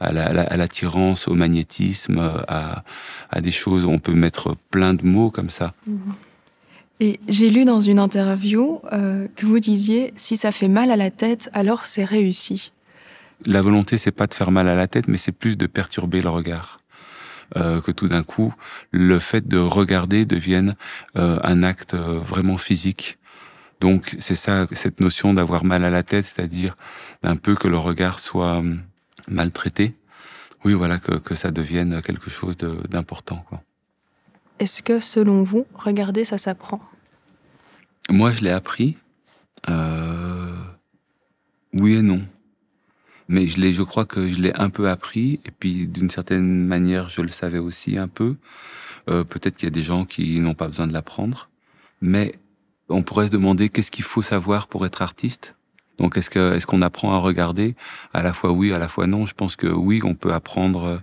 à 0.00 0.12
l'attirance, 0.12 1.26
la, 1.26 1.32
au 1.32 1.34
magnétisme, 1.34 2.18
à, 2.46 2.84
à, 3.30 3.40
des 3.40 3.50
choses. 3.50 3.86
On 3.86 3.98
peut 3.98 4.12
mettre 4.12 4.54
plein 4.70 4.92
de 4.92 5.06
mots 5.06 5.30
comme 5.30 5.48
ça. 5.48 5.72
Mm-hmm. 5.88 6.12
Et 7.00 7.20
j'ai 7.26 7.48
lu 7.48 7.64
dans 7.64 7.80
une 7.80 7.98
interview 7.98 8.82
euh, 8.92 9.28
que 9.34 9.46
vous 9.46 9.60
disiez 9.60 10.12
si 10.16 10.36
ça 10.36 10.52
fait 10.52 10.68
mal 10.68 10.90
à 10.90 10.96
la 10.96 11.10
tête, 11.10 11.48
alors 11.54 11.86
c'est 11.86 12.04
réussi. 12.04 12.70
La 13.46 13.62
volonté, 13.62 13.96
c'est 13.96 14.12
pas 14.12 14.26
de 14.26 14.34
faire 14.34 14.50
mal 14.50 14.68
à 14.68 14.74
la 14.74 14.88
tête, 14.88 15.08
mais 15.08 15.16
c'est 15.16 15.32
plus 15.32 15.56
de 15.56 15.66
perturber 15.66 16.20
le 16.20 16.28
regard. 16.28 16.80
Euh, 17.56 17.80
que 17.80 17.92
tout 17.92 18.08
d'un 18.08 18.22
coup, 18.22 18.54
le 18.90 19.18
fait 19.18 19.46
de 19.46 19.58
regarder 19.58 20.24
devienne 20.24 20.76
euh, 21.16 21.38
un 21.42 21.62
acte 21.62 21.94
euh, 21.94 22.18
vraiment 22.18 22.56
physique. 22.56 23.18
Donc 23.80 24.16
c'est 24.18 24.34
ça, 24.34 24.66
cette 24.72 25.00
notion 25.00 25.34
d'avoir 25.34 25.64
mal 25.64 25.84
à 25.84 25.90
la 25.90 26.02
tête, 26.02 26.24
c'est-à-dire 26.24 26.76
un 27.22 27.36
peu 27.36 27.54
que 27.54 27.68
le 27.68 27.78
regard 27.78 28.18
soit 28.18 28.58
hum, 28.58 28.80
maltraité. 29.28 29.94
Oui, 30.64 30.72
voilà, 30.72 30.98
que, 30.98 31.12
que 31.12 31.34
ça 31.34 31.50
devienne 31.50 32.00
quelque 32.00 32.30
chose 32.30 32.56
d'important. 32.56 33.44
Est-ce 34.58 34.82
que, 34.82 34.98
selon 34.98 35.42
vous, 35.42 35.66
regarder, 35.74 36.24
ça 36.24 36.38
s'apprend? 36.38 36.80
Moi, 38.08 38.32
je 38.32 38.40
l'ai 38.40 38.50
appris. 38.50 38.96
Euh... 39.68 40.56
Oui 41.74 41.96
et 41.96 42.02
non. 42.02 42.22
Mais 43.28 43.46
je, 43.46 43.72
je 43.72 43.82
crois 43.82 44.04
que 44.04 44.28
je 44.28 44.40
l'ai 44.40 44.54
un 44.54 44.70
peu 44.70 44.88
appris, 44.88 45.40
et 45.44 45.50
puis 45.50 45.86
d'une 45.86 46.10
certaine 46.10 46.66
manière, 46.66 47.08
je 47.08 47.22
le 47.22 47.28
savais 47.28 47.58
aussi 47.58 47.98
un 47.98 48.08
peu. 48.08 48.36
Euh, 49.08 49.24
Peut-être 49.24 49.56
qu'il 49.56 49.66
y 49.66 49.72
a 49.72 49.74
des 49.74 49.82
gens 49.82 50.04
qui 50.04 50.40
n'ont 50.40 50.54
pas 50.54 50.68
besoin 50.68 50.86
de 50.86 50.92
l'apprendre. 50.92 51.48
Mais 52.00 52.34
on 52.88 53.02
pourrait 53.02 53.26
se 53.26 53.32
demander 53.32 53.68
qu'est-ce 53.70 53.90
qu'il 53.90 54.04
faut 54.04 54.22
savoir 54.22 54.66
pour 54.66 54.84
être 54.86 55.02
artiste? 55.02 55.54
Donc 55.98 56.16
est-ce 56.16 56.28
que 56.28 56.54
est-ce 56.54 56.66
qu'on 56.66 56.82
apprend 56.82 57.14
à 57.14 57.18
regarder? 57.18 57.76
À 58.12 58.22
la 58.22 58.32
fois 58.32 58.50
oui, 58.52 58.72
à 58.72 58.78
la 58.78 58.88
fois 58.88 59.06
non 59.06 59.26
Je 59.26 59.34
pense 59.34 59.56
que 59.56 59.68
oui, 59.68 60.00
on 60.04 60.14
peut 60.14 60.32
apprendre 60.32 61.00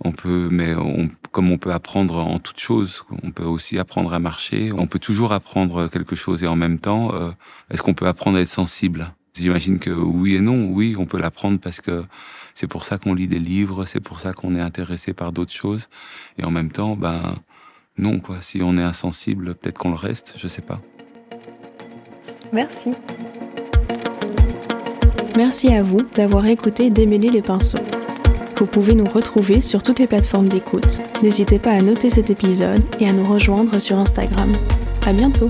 on 0.00 0.12
peut, 0.12 0.48
mais 0.50 0.74
on, 0.74 1.10
comme 1.30 1.50
on 1.50 1.58
peut 1.58 1.72
apprendre 1.72 2.18
en 2.18 2.38
toute 2.38 2.58
chose, 2.58 3.04
on 3.22 3.30
peut 3.30 3.44
aussi 3.44 3.78
apprendre 3.78 4.12
à 4.12 4.18
marcher. 4.18 4.72
On 4.76 4.86
peut 4.86 4.98
toujours 4.98 5.32
apprendre 5.32 5.88
quelque 5.88 6.16
chose 6.16 6.42
et 6.42 6.46
en 6.46 6.56
même 6.56 6.78
temps, 6.78 7.14
euh, 7.14 7.30
est-ce 7.70 7.82
qu'on 7.82 7.94
peut 7.94 8.06
apprendre 8.06 8.38
à 8.38 8.40
être 8.40 8.48
sensible? 8.48 9.12
J'imagine 9.36 9.78
que 9.78 9.90
oui 9.90 10.36
et 10.36 10.40
non. 10.40 10.68
Oui, 10.70 10.94
on 10.98 11.06
peut 11.06 11.18
l'apprendre 11.18 11.58
parce 11.58 11.80
que 11.80 12.04
c'est 12.54 12.68
pour 12.68 12.84
ça 12.84 12.98
qu'on 12.98 13.14
lit 13.14 13.26
des 13.26 13.40
livres, 13.40 13.84
c'est 13.84 14.00
pour 14.00 14.20
ça 14.20 14.32
qu'on 14.32 14.54
est 14.54 14.60
intéressé 14.60 15.12
par 15.12 15.32
d'autres 15.32 15.52
choses. 15.52 15.88
Et 16.38 16.44
en 16.44 16.50
même 16.50 16.70
temps, 16.70 16.96
ben 16.96 17.36
non 17.98 18.20
quoi. 18.20 18.38
Si 18.42 18.62
on 18.62 18.76
est 18.76 18.82
insensible, 18.82 19.54
peut-être 19.54 19.78
qu'on 19.78 19.90
le 19.90 19.96
reste. 19.96 20.34
Je 20.38 20.46
sais 20.46 20.62
pas. 20.62 20.80
Merci. 22.52 22.92
Merci 25.36 25.68
à 25.74 25.82
vous 25.82 26.02
d'avoir 26.14 26.46
écouté 26.46 26.90
Démêler 26.90 27.28
les 27.28 27.42
pinceaux. 27.42 27.78
Vous 28.56 28.66
pouvez 28.66 28.94
nous 28.94 29.04
retrouver 29.04 29.60
sur 29.60 29.82
toutes 29.82 29.98
les 29.98 30.06
plateformes 30.06 30.48
d'écoute. 30.48 31.00
N'hésitez 31.24 31.58
pas 31.58 31.72
à 31.72 31.82
noter 31.82 32.08
cet 32.08 32.30
épisode 32.30 32.84
et 33.00 33.08
à 33.08 33.12
nous 33.12 33.26
rejoindre 33.26 33.80
sur 33.80 33.98
Instagram. 33.98 34.52
À 35.04 35.12
bientôt! 35.12 35.48